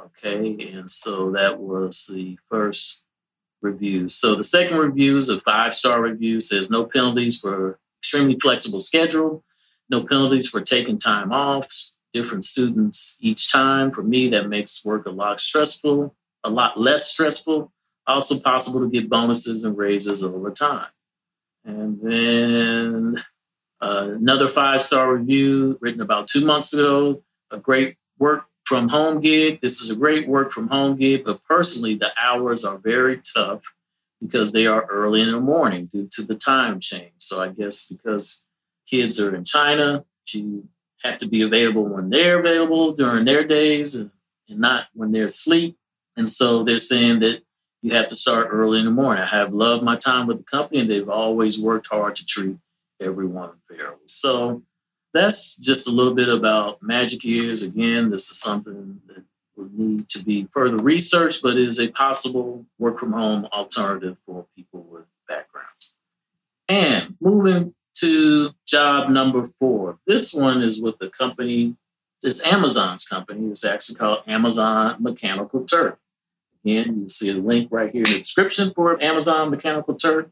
Okay, 0.05 0.71
and 0.73 0.89
so 0.89 1.31
that 1.31 1.59
was 1.59 2.09
the 2.11 2.37
first 2.49 3.02
review. 3.63 4.09
So 4.09 4.35
the 4.35 4.43
second 4.43 4.77
review 4.77 5.17
is 5.17 5.29
a 5.29 5.39
five 5.41 5.75
star 5.75 6.01
review, 6.01 6.39
says 6.39 6.69
no 6.69 6.85
penalties 6.85 7.39
for 7.39 7.79
extremely 8.01 8.37
flexible 8.39 8.79
schedule, 8.79 9.43
no 9.89 10.03
penalties 10.03 10.47
for 10.47 10.61
taking 10.61 10.97
time 10.97 11.31
off, 11.31 11.67
different 12.13 12.43
students 12.43 13.17
each 13.19 13.51
time. 13.51 13.89
For 13.91 14.03
me, 14.03 14.29
that 14.29 14.47
makes 14.47 14.85
work 14.85 15.05
a 15.05 15.11
lot 15.11 15.39
stressful, 15.39 16.15
a 16.43 16.49
lot 16.49 16.79
less 16.79 17.11
stressful. 17.11 17.71
Also 18.05 18.39
possible 18.39 18.81
to 18.81 18.89
get 18.89 19.09
bonuses 19.09 19.63
and 19.63 19.77
raises 19.77 20.23
over 20.23 20.51
time. 20.51 20.89
And 21.63 22.01
then 22.01 23.23
uh, 23.79 24.09
another 24.15 24.49
five 24.49 24.81
star 24.81 25.15
review 25.15 25.77
written 25.79 26.01
about 26.01 26.27
two 26.27 26.45
months 26.45 26.73
ago. 26.73 27.23
A 27.51 27.57
great 27.57 27.95
work 28.19 28.45
from 28.65 28.89
home 28.89 29.19
gig. 29.19 29.61
This 29.61 29.81
is 29.81 29.89
a 29.89 29.95
great 29.95 30.27
work 30.27 30.51
from 30.51 30.67
home 30.67 30.95
gig, 30.95 31.25
but 31.25 31.43
personally, 31.43 31.95
the 31.95 32.11
hours 32.21 32.63
are 32.63 32.77
very 32.77 33.21
tough 33.35 33.63
because 34.21 34.51
they 34.51 34.65
are 34.67 34.85
early 34.85 35.21
in 35.21 35.31
the 35.31 35.39
morning 35.39 35.89
due 35.91 36.07
to 36.11 36.23
the 36.23 36.35
time 36.35 36.79
change. 36.79 37.13
So 37.17 37.41
I 37.41 37.49
guess 37.49 37.87
because 37.87 38.45
kids 38.87 39.19
are 39.19 39.35
in 39.35 39.43
China, 39.43 40.05
you 40.31 40.67
have 41.03 41.17
to 41.19 41.27
be 41.27 41.41
available 41.41 41.83
when 41.83 42.09
they're 42.09 42.39
available 42.39 42.93
during 42.93 43.25
their 43.25 43.43
days 43.43 43.95
and, 43.95 44.09
and 44.47 44.59
not 44.59 44.87
when 44.93 45.11
they're 45.11 45.25
asleep. 45.25 45.77
And 46.15 46.29
so 46.29 46.63
they're 46.63 46.77
saying 46.77 47.19
that 47.19 47.43
you 47.81 47.91
have 47.91 48.07
to 48.07 48.15
start 48.15 48.47
early 48.49 48.79
in 48.79 48.85
the 48.85 48.91
morning. 48.91 49.23
I 49.23 49.27
have 49.27 49.53
loved 49.53 49.83
my 49.83 49.97
time 49.97 50.27
with 50.27 50.37
the 50.37 50.43
company 50.43 50.79
and 50.79 50.89
they've 50.89 51.09
always 51.09 51.59
worked 51.59 51.87
hard 51.87 52.15
to 52.15 52.25
treat 52.25 52.55
everyone 53.01 53.51
fairly. 53.67 53.97
So 54.05 54.63
that's 55.13 55.55
just 55.55 55.87
a 55.87 55.91
little 55.91 56.13
bit 56.13 56.29
about 56.29 56.81
magic 56.81 57.23
ears. 57.25 57.61
Again, 57.61 58.09
this 58.09 58.29
is 58.29 58.39
something 58.39 58.99
that 59.07 59.23
would 59.55 59.77
need 59.77 60.09
to 60.09 60.23
be 60.23 60.45
further 60.45 60.77
researched, 60.77 61.41
but 61.43 61.55
is 61.55 61.79
a 61.79 61.89
possible 61.89 62.65
work 62.79 62.99
from 62.99 63.13
home 63.13 63.47
alternative 63.53 64.17
for 64.25 64.45
people 64.55 64.81
with 64.91 65.05
backgrounds. 65.27 65.93
And 66.67 67.15
moving 67.21 67.75
to 67.95 68.51
job 68.65 69.09
number 69.09 69.45
four. 69.59 69.99
This 70.07 70.33
one 70.33 70.61
is 70.61 70.81
with 70.81 70.97
the 70.97 71.09
company, 71.09 71.75
this 72.21 72.45
Amazon's 72.45 73.05
company. 73.05 73.47
It's 73.49 73.63
actually 73.63 73.95
called 73.95 74.23
Amazon 74.27 74.97
Mechanical 74.99 75.63
Turk. 75.63 75.99
Again, 76.65 77.01
you 77.01 77.09
see 77.09 77.29
a 77.29 77.35
link 77.35 77.67
right 77.71 77.91
here 77.91 78.03
in 78.03 78.11
the 78.11 78.19
description 78.19 78.71
for 78.73 79.01
Amazon 79.03 79.51
Mechanical 79.51 79.93
Turk. 79.95 80.31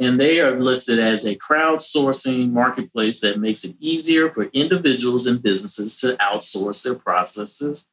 And 0.00 0.18
they 0.18 0.40
are 0.40 0.58
listed 0.58 0.98
as 0.98 1.24
a 1.24 1.36
crowdsourcing 1.36 2.50
marketplace 2.50 3.20
that 3.20 3.38
makes 3.38 3.64
it 3.64 3.76
easier 3.78 4.30
for 4.30 4.44
individuals 4.46 5.26
and 5.26 5.42
businesses 5.42 5.94
to 5.96 6.16
outsource 6.16 6.82
their 6.82 6.96
processes 6.96 7.88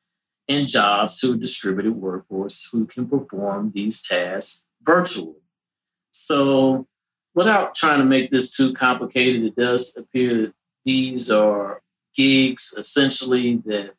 and 0.47 0.67
jobs 0.67 1.19
to 1.21 1.33
a 1.33 1.37
distributed 1.37 1.93
workforce 1.93 2.67
who 2.71 2.85
can 2.85 3.07
perform 3.07 3.71
these 3.71 4.01
tasks 4.01 4.63
virtually. 4.81 5.35
So, 6.11 6.87
without 7.35 7.75
trying 7.75 7.99
to 7.99 8.05
make 8.05 8.31
this 8.31 8.51
too 8.51 8.73
complicated, 8.73 9.43
it 9.43 9.55
does 9.55 9.95
appear 9.95 10.37
that 10.37 10.53
these 10.83 11.29
are 11.29 11.81
gigs 12.15 12.73
essentially 12.77 13.57
that 13.65 13.93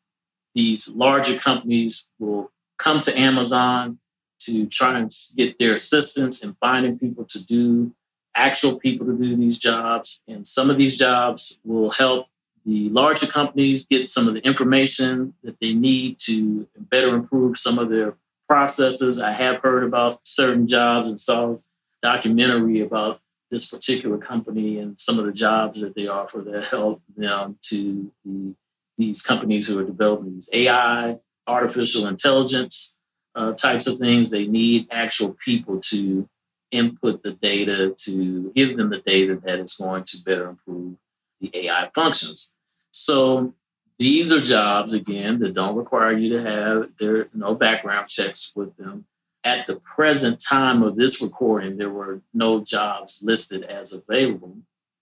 these 0.54 0.88
larger 0.88 1.38
companies 1.38 2.08
will 2.18 2.50
come 2.78 3.00
to 3.00 3.18
Amazon 3.18 3.98
to 4.44 4.66
try 4.66 4.98
and 4.98 5.12
get 5.36 5.58
their 5.58 5.74
assistance 5.74 6.42
in 6.42 6.54
finding 6.60 6.98
people 6.98 7.24
to 7.26 7.44
do 7.44 7.92
actual 8.34 8.78
people 8.78 9.06
to 9.06 9.16
do 9.16 9.36
these 9.36 9.58
jobs. 9.58 10.20
And 10.26 10.46
some 10.46 10.70
of 10.70 10.78
these 10.78 10.98
jobs 10.98 11.58
will 11.64 11.90
help 11.90 12.28
the 12.64 12.88
larger 12.90 13.26
companies 13.26 13.86
get 13.86 14.08
some 14.08 14.28
of 14.28 14.34
the 14.34 14.40
information 14.40 15.34
that 15.42 15.58
they 15.60 15.74
need 15.74 16.18
to 16.20 16.66
better 16.76 17.08
improve 17.08 17.58
some 17.58 17.78
of 17.78 17.90
their 17.90 18.14
processes. 18.48 19.18
I 19.18 19.32
have 19.32 19.58
heard 19.58 19.84
about 19.84 20.20
certain 20.24 20.66
jobs 20.66 21.08
and 21.08 21.18
saw 21.18 21.56
documentary 22.02 22.80
about 22.80 23.20
this 23.50 23.70
particular 23.70 24.18
company 24.18 24.78
and 24.78 24.98
some 24.98 25.18
of 25.18 25.26
the 25.26 25.32
jobs 25.32 25.80
that 25.80 25.94
they 25.94 26.06
offer 26.06 26.38
that 26.38 26.64
help 26.64 27.02
them 27.16 27.58
to 27.62 28.10
the, 28.24 28.54
these 28.96 29.22
companies 29.22 29.66
who 29.66 29.78
are 29.78 29.84
developing 29.84 30.34
these 30.34 30.48
AI, 30.52 31.18
artificial 31.46 32.06
intelligence 32.06 32.91
uh, 33.34 33.52
types 33.52 33.86
of 33.86 33.98
things. 33.98 34.30
They 34.30 34.46
need 34.46 34.88
actual 34.90 35.36
people 35.44 35.80
to 35.80 36.28
input 36.70 37.22
the 37.22 37.32
data 37.32 37.94
to 37.98 38.50
give 38.54 38.76
them 38.76 38.88
the 38.88 39.00
data 39.00 39.36
that 39.44 39.58
is 39.58 39.74
going 39.74 40.04
to 40.04 40.22
better 40.22 40.48
improve 40.48 40.96
the 41.40 41.50
AI 41.54 41.90
functions. 41.94 42.52
So 42.90 43.54
these 43.98 44.32
are 44.32 44.40
jobs 44.40 44.92
again 44.92 45.38
that 45.40 45.54
don't 45.54 45.76
require 45.76 46.12
you 46.12 46.30
to 46.30 46.42
have 46.42 46.90
there 46.98 47.28
no 47.34 47.54
background 47.54 48.08
checks 48.08 48.52
with 48.56 48.76
them. 48.76 49.04
At 49.44 49.66
the 49.66 49.76
present 49.80 50.40
time 50.40 50.82
of 50.82 50.96
this 50.96 51.20
recording, 51.20 51.76
there 51.76 51.90
were 51.90 52.20
no 52.32 52.60
jobs 52.62 53.20
listed 53.22 53.64
as 53.64 53.92
available, 53.92 54.56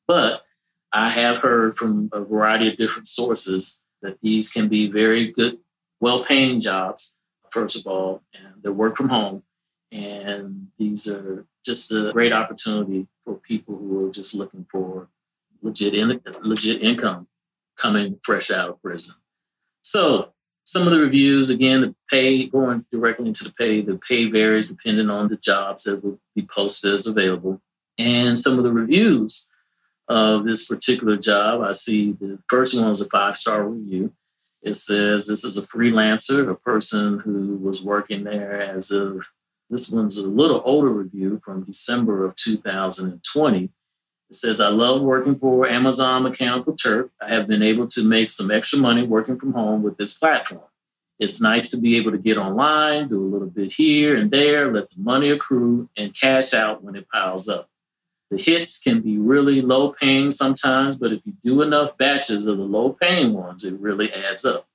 but 0.08 0.42
I 0.92 1.10
have 1.10 1.38
heard 1.38 1.76
from 1.76 2.08
a 2.12 2.20
variety 2.20 2.68
of 2.68 2.76
different 2.76 3.06
sources 3.06 3.78
that 4.02 4.18
these 4.22 4.50
can 4.50 4.68
be 4.68 4.90
very 4.90 5.30
good, 5.30 5.58
well-paying 6.00 6.60
jobs. 6.60 7.14
First 7.50 7.76
of 7.76 7.86
all, 7.86 8.22
and 8.34 8.62
they 8.62 8.70
work 8.70 8.96
from 8.96 9.08
home, 9.08 9.42
and 9.92 10.68
these 10.78 11.08
are 11.08 11.46
just 11.64 11.90
a 11.92 12.10
great 12.12 12.32
opportunity 12.32 13.06
for 13.24 13.34
people 13.34 13.76
who 13.76 14.06
are 14.06 14.10
just 14.10 14.34
looking 14.34 14.66
for 14.70 15.08
legit 15.62 15.94
in, 15.94 16.20
legit 16.42 16.82
income 16.82 17.26
coming 17.76 18.18
fresh 18.24 18.50
out 18.50 18.68
of 18.68 18.82
prison. 18.82 19.14
So 19.82 20.32
some 20.64 20.86
of 20.86 20.92
the 20.92 21.00
reviews, 21.00 21.50
again, 21.50 21.80
the 21.80 21.94
pay 22.08 22.46
going 22.46 22.84
directly 22.92 23.28
into 23.28 23.44
the 23.44 23.52
pay, 23.52 23.80
the 23.80 23.96
pay 23.96 24.30
varies 24.30 24.66
depending 24.66 25.10
on 25.10 25.28
the 25.28 25.36
jobs 25.36 25.84
that 25.84 26.02
will 26.04 26.20
be 26.36 26.46
posted 26.48 26.92
as 26.92 27.06
available. 27.06 27.60
And 27.98 28.38
some 28.38 28.56
of 28.58 28.64
the 28.64 28.72
reviews 28.72 29.46
of 30.08 30.44
this 30.44 30.66
particular 30.66 31.16
job, 31.16 31.62
I 31.62 31.72
see 31.72 32.12
the 32.12 32.38
first 32.48 32.78
one 32.78 32.88
was 32.88 33.00
a 33.00 33.08
five 33.08 33.36
star 33.36 33.66
review. 33.66 34.12
It 34.62 34.74
says 34.74 35.26
this 35.26 35.44
is 35.44 35.56
a 35.56 35.66
freelancer, 35.66 36.50
a 36.50 36.54
person 36.54 37.20
who 37.20 37.56
was 37.56 37.82
working 37.82 38.24
there 38.24 38.60
as 38.60 38.90
of 38.90 39.26
this 39.70 39.88
one's 39.88 40.18
a 40.18 40.26
little 40.26 40.60
older 40.64 40.88
review 40.88 41.40
from 41.44 41.64
December 41.64 42.24
of 42.24 42.34
2020. 42.34 43.64
It 43.64 43.70
says, 44.34 44.60
I 44.60 44.68
love 44.68 45.00
working 45.00 45.36
for 45.36 45.68
Amazon 45.68 46.24
Mechanical 46.24 46.74
Turk. 46.74 47.10
I 47.22 47.28
have 47.28 47.46
been 47.46 47.62
able 47.62 47.86
to 47.88 48.04
make 48.04 48.30
some 48.30 48.50
extra 48.50 48.78
money 48.78 49.04
working 49.04 49.38
from 49.38 49.52
home 49.52 49.82
with 49.82 49.96
this 49.96 50.18
platform. 50.18 50.62
It's 51.20 51.40
nice 51.40 51.70
to 51.70 51.76
be 51.76 51.96
able 51.96 52.10
to 52.10 52.18
get 52.18 52.36
online, 52.36 53.08
do 53.08 53.22
a 53.22 53.32
little 53.32 53.48
bit 53.48 53.72
here 53.72 54.16
and 54.16 54.30
there, 54.30 54.72
let 54.72 54.90
the 54.90 54.96
money 55.00 55.30
accrue, 55.30 55.88
and 55.96 56.18
cash 56.18 56.52
out 56.52 56.82
when 56.82 56.96
it 56.96 57.08
piles 57.08 57.48
up. 57.48 57.69
The 58.30 58.38
hits 58.40 58.78
can 58.78 59.00
be 59.00 59.18
really 59.18 59.60
low 59.60 59.90
paying 59.90 60.30
sometimes, 60.30 60.96
but 60.96 61.12
if 61.12 61.20
you 61.24 61.32
do 61.42 61.62
enough 61.62 61.98
batches 61.98 62.46
of 62.46 62.58
the 62.58 62.64
low 62.64 62.92
paying 62.92 63.32
ones, 63.32 63.64
it 63.64 63.78
really 63.80 64.12
adds 64.12 64.44
up. 64.44 64.68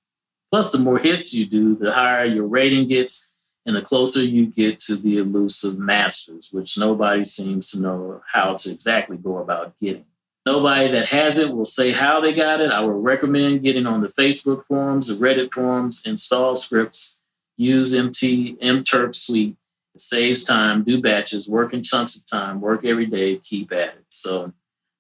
Plus, 0.52 0.72
the 0.72 0.78
more 0.78 1.00
hits 1.00 1.34
you 1.34 1.46
do, 1.46 1.76
the 1.76 1.94
higher 1.94 2.26
your 2.26 2.48
rating 2.48 2.88
gets, 2.88 3.28
and 3.66 3.76
the 3.76 3.82
closer 3.82 4.20
you 4.20 4.46
get 4.46 4.80
to 4.80 4.96
the 4.96 5.18
elusive 5.18 5.78
masters, 5.78 6.50
which 6.52 6.78
nobody 6.78 7.24
seems 7.24 7.72
to 7.72 7.80
know 7.80 8.22
how 8.32 8.54
to 8.56 8.72
exactly 8.72 9.18
go 9.18 9.38
about 9.38 9.78
getting. 9.78 10.06
Nobody 10.46 10.92
that 10.92 11.08
has 11.08 11.40
it 11.40 11.56
will 11.56 11.66
say 11.66 11.92
how 11.92 12.20
they 12.20 12.32
got 12.32 12.62
it. 12.62 12.72
I 12.72 12.82
would 12.82 13.04
recommend 13.04 13.64
getting 13.64 13.88
on 13.88 14.02
the 14.02 14.08
Facebook 14.08 14.66
forums, 14.66 15.08
the 15.08 15.16
Reddit 15.16 15.52
forums, 15.52 16.04
install 16.06 16.56
scripts, 16.56 17.18
use 17.58 17.94
MT 17.96 18.58
MTurk 18.62 19.16
suite. 19.16 19.56
It 19.96 20.02
saves 20.02 20.44
time, 20.44 20.84
do 20.84 21.02
batches, 21.02 21.48
work 21.48 21.74
in 21.74 21.82
chunks 21.82 22.18
of 22.18 22.26
time, 22.26 22.60
work 22.60 22.84
every 22.84 23.06
day, 23.06 23.38
keep 23.38 23.72
at 23.72 23.96
it. 23.96 24.06
So 24.10 24.52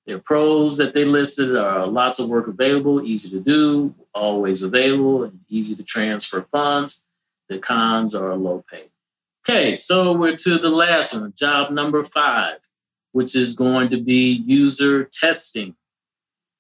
their 0.05 0.19
pros 0.19 0.77
that 0.77 0.93
they 0.93 1.03
listed 1.03 1.53
are 1.53 1.86
lots 1.86 2.17
of 2.17 2.29
work 2.29 2.47
available, 2.47 3.05
easy 3.05 3.29
to 3.31 3.41
do, 3.41 3.93
always 4.13 4.62
available, 4.62 5.25
and 5.25 5.41
easy 5.49 5.75
to 5.75 5.84
transfer 5.84 6.47
funds. 6.49 7.03
The 7.49 7.60
cons 7.60 8.15
are 8.15 8.34
low 8.36 8.63
pay. 8.71 8.86
Okay, 9.47 9.75
so 9.75 10.13
we're 10.13 10.38
to 10.38 10.58
the 10.58 10.69
last 10.69 11.13
one, 11.13 11.34
job 11.36 11.71
number 11.71 12.01
five, 12.05 12.60
which 13.12 13.36
is 13.36 13.53
going 13.53 13.89
to 13.89 14.01
be 14.01 14.31
user 14.31 15.03
testing. 15.03 15.75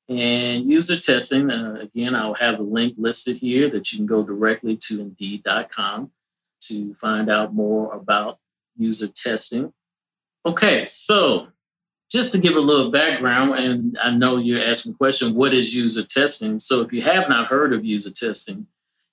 And 0.09 0.69
user 0.69 0.99
testing, 0.99 1.49
uh, 1.49 1.77
again, 1.79 2.15
I'll 2.15 2.33
have 2.33 2.59
a 2.59 2.63
link 2.63 2.95
listed 2.97 3.37
here 3.37 3.69
that 3.69 3.93
you 3.93 3.97
can 3.97 4.05
go 4.05 4.23
directly 4.23 4.75
to 4.87 4.99
indeed.com 4.99 6.11
to 6.67 6.93
find 6.95 7.29
out 7.29 7.53
more 7.53 7.93
about 7.93 8.39
user 8.75 9.07
testing. 9.07 9.73
Okay, 10.45 10.85
so 10.85 11.47
just 12.11 12.31
to 12.33 12.37
give 12.37 12.55
a 12.55 12.59
little 12.59 12.91
background, 12.91 13.53
and 13.55 13.97
I 14.03 14.11
know 14.11 14.37
you're 14.37 14.63
asking 14.63 14.93
the 14.93 14.97
question, 14.97 15.35
what 15.35 15.53
is 15.53 15.73
user 15.73 16.03
testing? 16.03 16.59
So 16.59 16.81
if 16.81 16.93
you 16.93 17.01
have 17.01 17.29
not 17.29 17.47
heard 17.47 17.73
of 17.73 17.83
user 17.83 18.11
testing, 18.11 18.67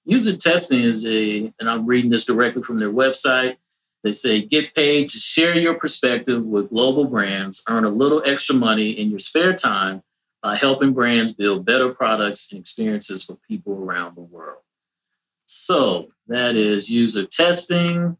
User 0.04 0.36
testing 0.36 0.80
is 0.80 1.06
a, 1.06 1.52
and 1.60 1.70
I'm 1.70 1.86
reading 1.86 2.10
this 2.10 2.24
directly 2.24 2.62
from 2.62 2.78
their 2.78 2.90
website. 2.90 3.56
They 4.02 4.10
say 4.10 4.42
get 4.42 4.74
paid 4.74 5.08
to 5.10 5.18
share 5.18 5.56
your 5.56 5.74
perspective 5.74 6.44
with 6.44 6.70
global 6.70 7.04
brands, 7.04 7.62
earn 7.68 7.84
a 7.84 7.90
little 7.90 8.20
extra 8.26 8.56
money 8.56 8.90
in 8.90 9.10
your 9.10 9.20
spare 9.20 9.54
time 9.54 10.02
by 10.42 10.56
helping 10.56 10.92
brands 10.92 11.32
build 11.32 11.64
better 11.64 11.94
products 11.94 12.50
and 12.50 12.60
experiences 12.60 13.24
for 13.24 13.36
people 13.48 13.74
around 13.74 14.16
the 14.16 14.22
world. 14.22 14.62
So 15.46 16.08
that 16.34 16.56
is 16.56 16.90
user 16.90 17.24
testing, 17.24 18.16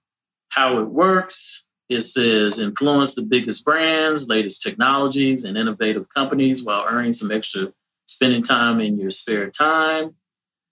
how 0.50 0.78
it 0.78 0.88
works. 0.88 1.66
It 1.88 2.02
says 2.02 2.58
influence 2.58 3.14
the 3.14 3.22
biggest 3.22 3.64
brands, 3.64 4.28
latest 4.28 4.62
technologies, 4.62 5.44
and 5.44 5.58
innovative 5.58 6.08
companies 6.08 6.64
while 6.64 6.86
earning 6.88 7.12
some 7.12 7.30
extra 7.30 7.72
spending 8.06 8.42
time 8.42 8.80
in 8.80 8.98
your 8.98 9.10
spare 9.10 9.50
time. 9.50 10.14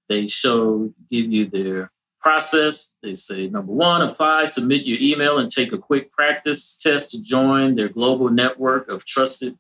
They 0.08 0.26
show, 0.26 0.92
give 1.08 1.26
you 1.26 1.46
their 1.46 1.90
process. 2.20 2.96
They 3.02 3.14
say, 3.14 3.48
number 3.48 3.72
one, 3.72 4.02
apply, 4.02 4.46
submit 4.46 4.86
your 4.86 4.98
email, 5.00 5.38
and 5.38 5.50
take 5.50 5.72
a 5.72 5.78
quick 5.78 6.12
practice 6.12 6.76
test 6.76 7.10
to 7.10 7.22
join 7.22 7.74
their 7.74 7.88
global 7.88 8.28
network 8.28 8.88
of 8.88 9.04
trusted 9.04 9.58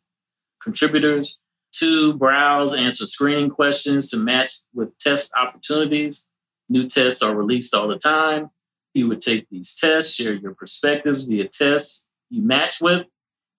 contributors. 0.62 1.38
Two, 1.72 2.14
browse, 2.14 2.74
answer 2.74 3.06
screening 3.06 3.50
questions 3.50 4.10
to 4.10 4.16
match 4.16 4.52
with 4.74 4.96
test 4.98 5.30
opportunities. 5.36 6.26
New 6.70 6.86
tests 6.86 7.20
are 7.20 7.34
released 7.34 7.74
all 7.74 7.88
the 7.88 7.98
time. 7.98 8.50
You 8.94 9.08
would 9.08 9.20
take 9.20 9.48
these 9.50 9.74
tests, 9.74 10.14
share 10.14 10.32
your 10.32 10.54
perspectives 10.54 11.22
via 11.22 11.48
tests 11.48 12.06
you 12.30 12.42
match 12.42 12.80
with, 12.80 13.06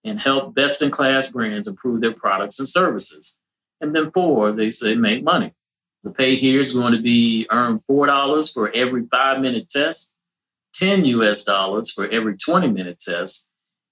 and 0.03 0.19
help 0.19 0.55
best 0.55 0.81
in 0.81 0.89
class 0.89 1.27
brands 1.27 1.67
improve 1.67 2.01
their 2.01 2.13
products 2.13 2.57
and 2.57 2.67
services. 2.67 3.35
And 3.81 3.95
then 3.95 4.11
four, 4.11 4.51
they 4.53 4.71
say 4.71 4.95
make 4.95 5.23
money. 5.23 5.53
The 6.03 6.11
pay 6.11 6.35
here 6.35 6.59
is 6.59 6.73
going 6.73 6.93
to 6.93 7.01
be 7.01 7.45
earn 7.51 7.81
$4 7.89 8.53
for 8.53 8.71
every 8.71 9.05
five 9.11 9.41
minute 9.41 9.69
test, 9.69 10.13
10 10.73 11.05
US 11.05 11.43
dollars 11.43 11.91
for 11.91 12.07
every 12.07 12.37
20 12.37 12.69
minute 12.69 12.97
test, 12.97 13.45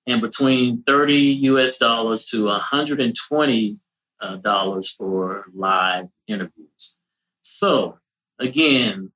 and 0.08 0.22
between 0.22 0.82
30 0.84 1.16
US 1.16 1.78
dollars 1.78 2.26
to 2.30 2.46
120 2.46 3.80
uh, 4.22 4.36
dollars 4.38 4.90
for 4.90 5.46
live 5.54 6.08
interviews. 6.28 6.96
So, 7.42 7.99
again, 8.40 9.12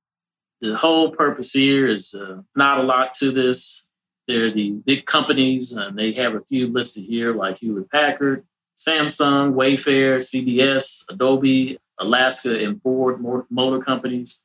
the 0.60 0.76
whole 0.76 1.10
purpose 1.10 1.52
here 1.52 1.86
is 1.86 2.14
uh, 2.14 2.40
not 2.54 2.78
a 2.78 2.82
lot 2.82 3.14
to 3.14 3.30
this. 3.30 3.86
They're 4.26 4.50
the 4.50 4.72
big 4.86 5.04
companies, 5.04 5.72
and 5.72 5.98
they 5.98 6.12
have 6.12 6.34
a 6.34 6.44
few 6.44 6.68
listed 6.68 7.04
here, 7.04 7.34
like 7.34 7.58
Hewlett 7.58 7.90
Packard, 7.90 8.44
Samsung, 8.76 9.52
Wayfair, 9.54 10.16
CBS, 10.16 11.04
Adobe, 11.10 11.78
Alaska 11.98 12.64
and 12.64 12.80
Ford 12.82 13.20
motor 13.50 13.80
companies. 13.80 14.40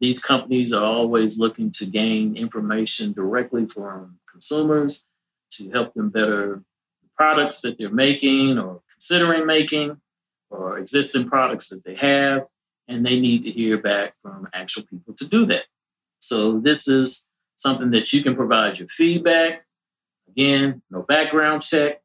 These 0.00 0.20
companies 0.20 0.72
are 0.72 0.84
always 0.84 1.38
looking 1.38 1.70
to 1.72 1.86
gain 1.86 2.36
information 2.36 3.12
directly 3.12 3.66
from 3.66 4.18
consumers 4.30 5.04
to 5.52 5.70
help 5.70 5.92
them 5.94 6.10
better 6.10 6.62
the 7.02 7.08
products 7.16 7.60
that 7.60 7.78
they're 7.78 7.90
making 7.90 8.58
or 8.58 8.80
considering 8.90 9.46
making 9.46 10.00
or 10.50 10.78
existing 10.78 11.28
products 11.28 11.68
that 11.68 11.84
they 11.84 11.94
have. 11.94 12.46
And 12.88 13.04
they 13.04 13.18
need 13.18 13.42
to 13.44 13.50
hear 13.50 13.78
back 13.78 14.14
from 14.22 14.48
actual 14.52 14.84
people 14.84 15.14
to 15.14 15.28
do 15.28 15.46
that. 15.46 15.64
So 16.18 16.58
this 16.60 16.86
is 16.86 17.26
something 17.56 17.90
that 17.92 18.12
you 18.12 18.22
can 18.22 18.36
provide 18.36 18.78
your 18.78 18.88
feedback. 18.88 19.64
Again, 20.28 20.82
no 20.90 21.02
background 21.02 21.62
check. 21.62 22.02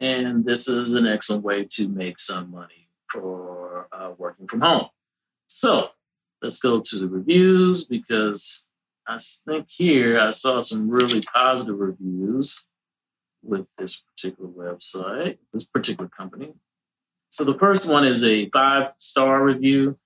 And 0.00 0.44
this 0.44 0.68
is 0.68 0.94
an 0.94 1.06
excellent 1.06 1.42
way 1.42 1.64
to 1.70 1.88
make 1.88 2.18
some 2.18 2.50
money 2.50 2.88
for 3.10 3.88
uh, 3.92 4.12
working 4.18 4.46
from 4.46 4.60
home. 4.60 4.88
So 5.46 5.90
let's 6.42 6.58
go 6.58 6.80
to 6.80 6.98
the 6.98 7.08
reviews 7.08 7.86
because 7.86 8.64
I 9.06 9.18
think 9.46 9.70
here 9.70 10.18
I 10.18 10.32
saw 10.32 10.60
some 10.60 10.88
really 10.88 11.22
positive 11.22 11.78
reviews 11.78 12.64
with 13.42 13.66
this 13.78 14.02
particular 14.02 14.50
website, 14.50 15.38
this 15.52 15.64
particular 15.64 16.08
company. 16.08 16.54
So 17.30 17.44
the 17.44 17.58
first 17.58 17.90
one 17.90 18.04
is 18.04 18.24
a 18.24 18.50
five 18.50 18.92
star 18.98 19.42
review. 19.42 19.98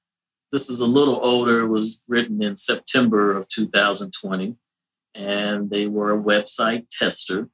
This 0.53 0.69
is 0.69 0.81
a 0.81 0.87
little 0.87 1.21
older, 1.23 1.61
it 1.61 1.69
was 1.69 2.01
written 2.09 2.43
in 2.43 2.57
September 2.57 3.37
of 3.37 3.47
2020, 3.49 4.57
and 5.15 5.71
they 5.71 5.87
were 5.87 6.13
a 6.13 6.19
website 6.19 6.87
tester. 6.91 7.49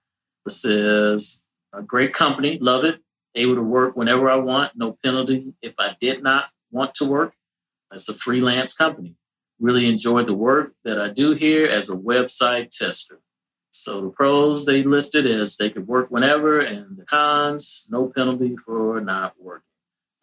It 0.47 0.53
says, 0.53 1.43
a 1.73 1.83
great 1.83 2.15
company, 2.15 2.59
love 2.59 2.85
it 2.85 3.01
able 3.37 3.55
to 3.55 3.63
work 3.63 3.97
whenever 3.97 4.29
I 4.29 4.37
want, 4.37 4.73
no 4.75 4.97
penalty 5.05 5.55
if 5.63 5.75
I 5.79 5.97
did 6.01 6.23
not 6.23 6.47
want 6.71 6.95
to 6.95 7.05
work. 7.05 7.35
It's 7.93 8.09
a 8.09 8.15
freelance 8.15 8.75
company. 8.75 9.15
Really 9.61 9.89
enjoy 9.89 10.25
the 10.25 10.35
work 10.35 10.73
that 10.85 11.01
I 11.01 11.11
do 11.13 11.33
here 11.33 11.67
as 11.67 11.89
a 11.89 11.95
website 11.95 12.71
tester. 12.71 13.21
So 13.71 14.01
the 14.01 14.11
pros 14.11 14.65
they 14.65 14.83
listed 14.83 15.27
is 15.27 15.57
they 15.57 15.71
could 15.71 15.87
work 15.87 16.11
whenever, 16.11 16.61
and 16.61 16.97
the 16.97 17.05
cons, 17.05 17.87
no 17.91 18.09
penalty 18.09 18.57
for 18.57 19.01
not 19.01 19.35
working. 19.39 19.63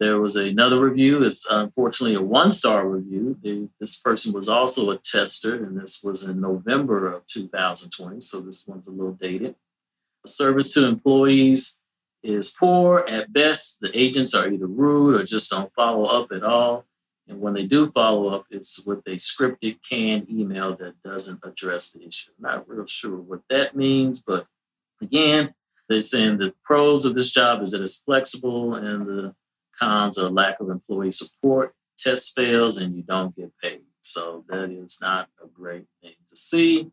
There 0.00 0.20
was 0.20 0.36
another 0.36 0.80
review. 0.80 1.22
It's 1.22 1.46
unfortunately 1.48 2.16
a 2.16 2.22
one 2.22 2.50
star 2.50 2.86
review. 2.88 3.38
They, 3.42 3.68
this 3.78 4.00
person 4.00 4.32
was 4.32 4.48
also 4.48 4.90
a 4.90 4.98
tester, 4.98 5.64
and 5.64 5.78
this 5.80 6.02
was 6.02 6.24
in 6.24 6.40
November 6.40 7.12
of 7.12 7.26
2020. 7.26 8.20
So 8.20 8.40
this 8.40 8.66
one's 8.66 8.88
a 8.88 8.90
little 8.90 9.12
dated. 9.12 9.54
Service 10.26 10.72
to 10.74 10.88
employees 10.88 11.78
is 12.22 12.50
poor 12.58 13.04
at 13.06 13.32
best. 13.32 13.80
The 13.80 13.96
agents 13.96 14.34
are 14.34 14.48
either 14.48 14.66
rude 14.66 15.20
or 15.20 15.24
just 15.24 15.50
don't 15.50 15.72
follow 15.74 16.04
up 16.04 16.32
at 16.32 16.42
all. 16.42 16.86
And 17.28 17.40
when 17.40 17.54
they 17.54 17.66
do 17.66 17.86
follow 17.86 18.28
up, 18.28 18.46
it's 18.50 18.84
with 18.84 19.00
a 19.06 19.16
scripted 19.16 19.78
canned 19.88 20.28
email 20.28 20.76
that 20.76 21.02
doesn't 21.02 21.40
address 21.42 21.90
the 21.90 22.06
issue. 22.06 22.30
Not 22.38 22.68
real 22.68 22.86
sure 22.86 23.16
what 23.16 23.42
that 23.48 23.76
means, 23.76 24.20
but 24.20 24.46
again, 25.00 25.54
they're 25.88 26.00
saying 26.00 26.38
the 26.38 26.54
pros 26.64 27.04
of 27.04 27.14
this 27.14 27.30
job 27.30 27.62
is 27.62 27.70
that 27.70 27.82
it's 27.82 28.02
flexible 28.04 28.74
and 28.74 29.06
the 29.06 29.34
cons 29.78 30.18
are 30.18 30.30
lack 30.30 30.60
of 30.60 30.70
employee 30.70 31.12
support, 31.12 31.74
test 31.96 32.34
fails, 32.36 32.78
and 32.78 32.96
you 32.96 33.02
don't 33.02 33.34
get 33.36 33.52
paid. 33.62 33.82
So 34.00 34.44
that 34.48 34.70
is 34.70 34.98
not 35.00 35.28
a 35.42 35.46
great 35.46 35.86
thing 36.02 36.14
to 36.28 36.36
see. 36.36 36.90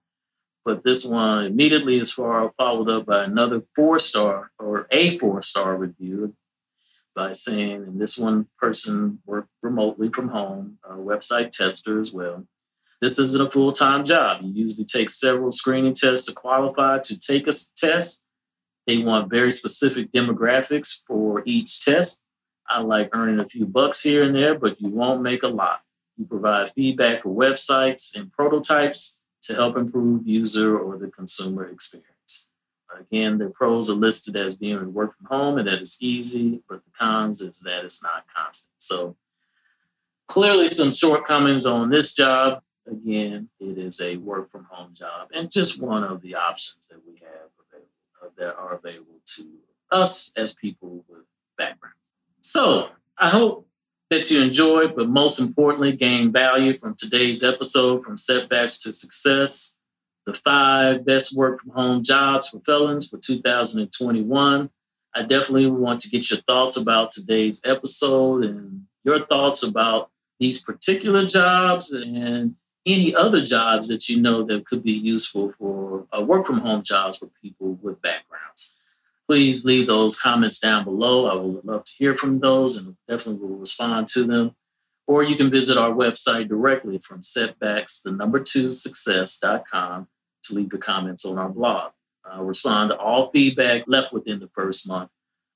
But 0.64 0.84
this 0.84 1.06
one 1.06 1.46
immediately 1.46 1.98
is 1.98 2.12
followed 2.12 2.90
up 2.90 3.06
by 3.06 3.24
another 3.24 3.64
four 3.76 3.98
star 4.00 4.52
or 4.60 4.88
a 4.92 5.18
four 5.18 5.42
star 5.42 5.76
review 5.76 6.36
by 7.16 7.32
saying, 7.32 7.84
and 7.84 8.00
this 8.00 8.18
one 8.18 8.48
person 8.58 9.20
worked 9.26 9.50
remotely 9.62 10.10
from 10.10 10.30
home, 10.30 10.78
a 10.84 10.94
website 10.94 11.52
tester 11.52 12.00
as 12.00 12.14
well. 12.14 12.46
This 13.02 13.18
isn't 13.18 13.42
a 13.46 13.50
full 13.50 13.72
time 13.72 14.06
job. 14.06 14.42
You 14.44 14.52
usually 14.54 14.86
take 14.86 15.10
several 15.10 15.52
screening 15.52 15.94
tests 15.94 16.28
to 16.28 16.34
qualify 16.34 17.00
to 17.00 17.20
take 17.20 17.48
a 17.48 17.52
test. 17.76 18.24
They 18.86 19.00
want 19.00 19.30
very 19.30 19.52
specific 19.52 20.12
demographics 20.12 21.02
for 21.08 21.42
each 21.46 21.84
test. 21.84 22.21
I 22.72 22.80
like 22.80 23.10
earning 23.14 23.40
a 23.40 23.46
few 23.46 23.66
bucks 23.66 24.02
here 24.02 24.24
and 24.24 24.34
there, 24.34 24.58
but 24.58 24.80
you 24.80 24.88
won't 24.88 25.22
make 25.22 25.44
a 25.44 25.48
lot. 25.48 25.82
You 26.18 26.26
provide 26.26 26.72
feedback 26.72 27.20
for 27.20 27.36
websites 27.36 28.18
and 28.18 28.32
prototypes 28.32 29.20
to 29.44 29.56
help 29.56 29.76
improve 29.76 30.26
user 30.26 30.80
or 30.80 30.98
the 30.98 31.10
consumer 31.10 31.66
experience. 31.66 32.48
Again, 32.98 33.38
the 33.38 33.50
pros 33.50 33.90
are 33.90 33.96
listed 33.96 34.38
as 34.38 34.56
being 34.56 34.94
work 34.94 35.18
from 35.18 35.26
home 35.26 35.58
and 35.58 35.68
that 35.68 35.80
it's 35.80 36.02
easy, 36.02 36.62
but 36.70 36.82
the 36.86 36.92
cons 36.98 37.42
is 37.42 37.60
that 37.60 37.84
it's 37.84 38.02
not 38.02 38.26
constant. 38.34 38.72
So 38.80 39.18
clearly 40.28 40.68
some 40.68 40.94
shortcomings 40.94 41.66
on 41.66 41.90
this 41.90 42.14
job. 42.14 42.62
Again, 42.90 43.50
it 43.60 43.78
is 43.78 44.00
a 44.00 44.16
work 44.18 44.50
from 44.50 44.66
home 44.70 44.94
job 44.94 45.30
and 45.34 45.52
just 45.52 45.82
one 45.82 46.04
of 46.04 46.22
the 46.22 46.36
options 46.36 46.88
that 46.90 47.00
we 47.06 47.20
have 47.20 47.50
available, 47.60 47.90
uh, 48.24 48.30
that 48.38 48.56
are 48.56 48.76
available 48.76 49.20
to 49.36 49.48
us 49.92 50.32
as 50.38 50.54
people 50.54 51.04
with 51.10 51.26
backgrounds. 51.58 52.01
So 52.42 52.90
I 53.18 53.30
hope 53.30 53.68
that 54.10 54.30
you 54.30 54.42
enjoyed, 54.42 54.96
but 54.96 55.10
most 55.10 55.40
importantly, 55.40 55.96
gain 55.96 56.32
value 56.32 56.74
from 56.74 56.96
today's 56.96 57.44
episode 57.44 58.04
from 58.04 58.18
setbacks 58.18 58.78
to 58.80 58.92
success 58.92 59.76
the 60.26 60.34
five 60.34 61.06
best 61.06 61.36
work 61.36 61.62
from 61.62 61.72
home 61.72 62.04
jobs 62.04 62.50
for 62.50 62.60
felons 62.60 63.08
for 63.08 63.18
2021. 63.18 64.70
I 65.14 65.22
definitely 65.24 65.70
want 65.70 66.00
to 66.02 66.10
get 66.10 66.30
your 66.30 66.40
thoughts 66.42 66.78
about 66.78 67.12
today's 67.12 67.62
episode 67.64 68.46
and 68.46 68.86
your 69.04 69.26
thoughts 69.26 69.64
about 69.64 70.10
these 70.40 70.64
particular 70.64 71.26
jobs 71.26 71.92
and 71.92 72.56
any 72.86 73.14
other 73.14 73.42
jobs 73.42 73.88
that 73.90 74.10
you 74.10 74.22
know 74.22 74.44
that 74.44 74.66
could 74.66 74.84
be 74.84 74.92
useful 74.92 75.54
for 75.58 76.08
uh, 76.18 76.22
work 76.22 76.46
from 76.46 76.60
home 76.60 76.82
jobs 76.82 77.18
for 77.18 77.30
people 77.42 77.78
with 77.82 78.02
backgrounds. 78.02 78.76
Please 79.32 79.64
leave 79.64 79.88
those 79.88 80.20
comments 80.20 80.60
down 80.60 80.84
below. 80.84 81.26
I 81.26 81.36
would 81.36 81.64
love 81.64 81.86
to 81.86 81.94
hear 81.98 82.14
from 82.16 82.42
those 82.42 82.76
and 82.76 82.98
definitely 83.08 83.48
will 83.48 83.56
respond 83.56 84.10
to 84.10 84.26
them. 84.26 84.58
Or 85.08 85.24
you 85.24 85.38
can 85.38 85.50
visit 85.50 85.78
our 85.78 85.94
website 85.94 86.50
directly 86.50 86.98
from 86.98 87.24
setbacks, 87.24 88.02
the 88.02 88.12
number 88.12 88.42
two 88.42 88.74
success.com 88.74 90.10
to 90.44 90.54
leave 90.54 90.74
your 90.74 90.82
comments 90.82 91.24
on 91.24 91.38
our 91.38 91.48
blog. 91.48 91.94
I'll 92.26 92.44
respond 92.44 92.90
to 92.90 92.98
all 92.98 93.32
feedback 93.32 93.86
left 93.88 94.12
within 94.12 94.42
the 94.42 94.50
first 94.54 94.86
month 94.86 95.12